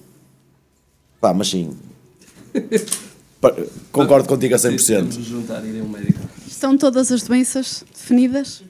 [1.20, 1.76] Pá, mas sim.
[3.92, 4.86] Concordo contigo a 100%.
[4.86, 6.18] Temos juntar ir a um médico.
[6.46, 8.62] Estão todas as doenças definidas?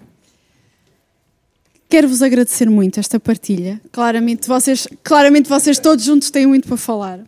[1.88, 3.80] Quero-vos agradecer muito esta partilha.
[3.92, 7.20] Claramente vocês, claramente vocês todos juntos têm muito para falar.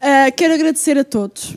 [0.00, 1.54] Ah, quero agradecer a todos.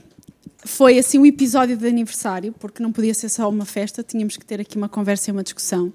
[0.65, 4.45] Foi assim um episódio de aniversário, porque não podia ser só uma festa, tínhamos que
[4.45, 5.93] ter aqui uma conversa e uma discussão.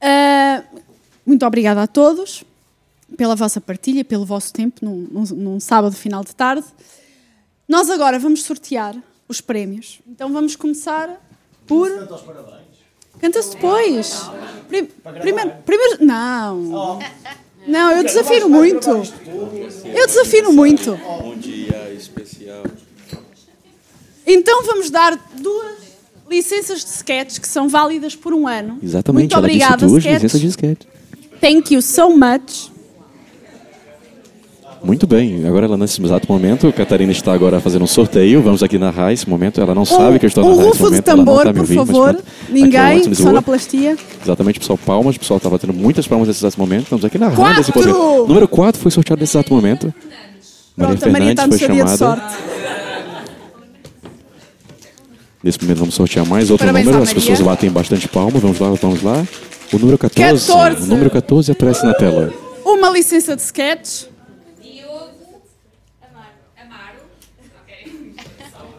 [0.00, 0.62] Ah,
[1.28, 2.42] muito obrigada a todos
[3.16, 6.64] pela vossa partilha, pelo vosso tempo num, num- num sábado final de tarde.
[7.68, 8.96] Nós agora vamos sortear
[9.28, 10.00] os prémios.
[10.06, 11.08] Então vamos começar
[11.66, 11.90] por.
[13.20, 14.22] Canta-se depois.
[14.68, 14.86] Prim-
[15.20, 16.04] primeiro, primeiro.
[16.04, 16.98] Não.
[17.66, 18.88] Não, eu desafio muito.
[18.90, 20.96] Eu desafio muito.
[20.96, 22.62] Bom dia especial.
[24.26, 25.76] Então vamos dar duas
[26.28, 28.78] licenças de sketch que são válidas por um ano.
[28.82, 30.14] Exatamente, Muito obrigada, duas sketch.
[30.22, 30.86] licenças de sketch.
[31.40, 32.70] Thank you so much.
[34.82, 38.62] Muito bem, agora ela nesse exato momento, a Catarina está agora fazendo um sorteio, vamos
[38.62, 41.16] aqui narrar esse momento, ela não sabe que eu estou um narrando esse momento, ela
[41.16, 42.14] não tambor, está me por ouvindo, mas favor.
[42.48, 43.96] é Ninguém, sonoplastia.
[44.22, 47.40] Exatamente, pessoal, palmas, o pessoal está batendo muitas palmas nesse exato momento, estamos aqui narrando
[47.40, 47.60] Quatro!
[47.60, 48.26] esse momento.
[48.28, 49.92] Número 4 foi sorteado nesse exato momento.
[50.76, 52.38] Maria Pronto, Maria Fernandes está no foi chamada.
[55.42, 57.52] Nesse momento vamos sortear mais outro Parabéns número, as pessoas Maria.
[57.52, 59.26] batem bastante palma, vamos lá, vamos lá.
[59.72, 60.46] O número 14.
[60.46, 60.82] 14.
[60.82, 62.32] O número 14 aparece na tela.
[62.64, 64.04] Uma licença de sketch.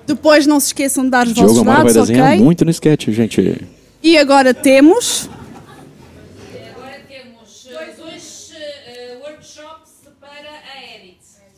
[0.05, 2.43] Depois não se esqueçam de dar os Diogo vossos Amaro vai dados, desenhar ok?
[2.43, 3.61] muito no sketch, gente.
[4.01, 5.29] E agora temos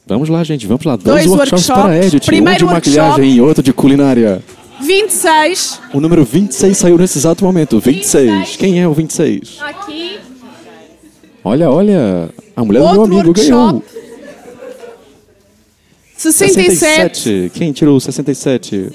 [0.05, 0.97] Vamos lá, gente, vamos lá.
[0.97, 2.07] Dois Dois, workshops, para workshops.
[2.07, 2.25] Edit.
[2.25, 2.97] Primeiro um de workshop.
[2.97, 4.43] maquilhagem e outro de culinária.
[4.91, 5.79] 26.
[5.93, 7.79] O número 26 saiu nesse exato momento.
[7.79, 8.57] 26.
[8.57, 9.57] Quem é o 26?
[9.61, 10.19] Aqui.
[11.45, 12.29] Olha, olha.
[12.53, 13.49] A mulher do meu Outro amigo workshop.
[13.49, 13.83] ganhou.
[16.17, 17.51] 67.
[17.53, 18.89] Quem tirou o 67?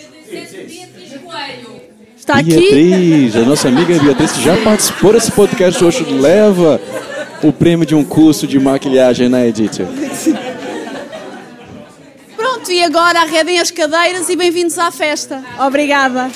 [2.15, 2.51] Está aqui.
[2.51, 6.79] Beatriz, a nossa amiga Beatriz, que já participou desse podcast hoje, leva
[7.43, 9.83] o prêmio de um curso de maquilhagem na Edit.
[12.69, 15.45] E agora arredem as cadeiras e bem-vindos à festa.
[15.61, 16.31] Obrigada.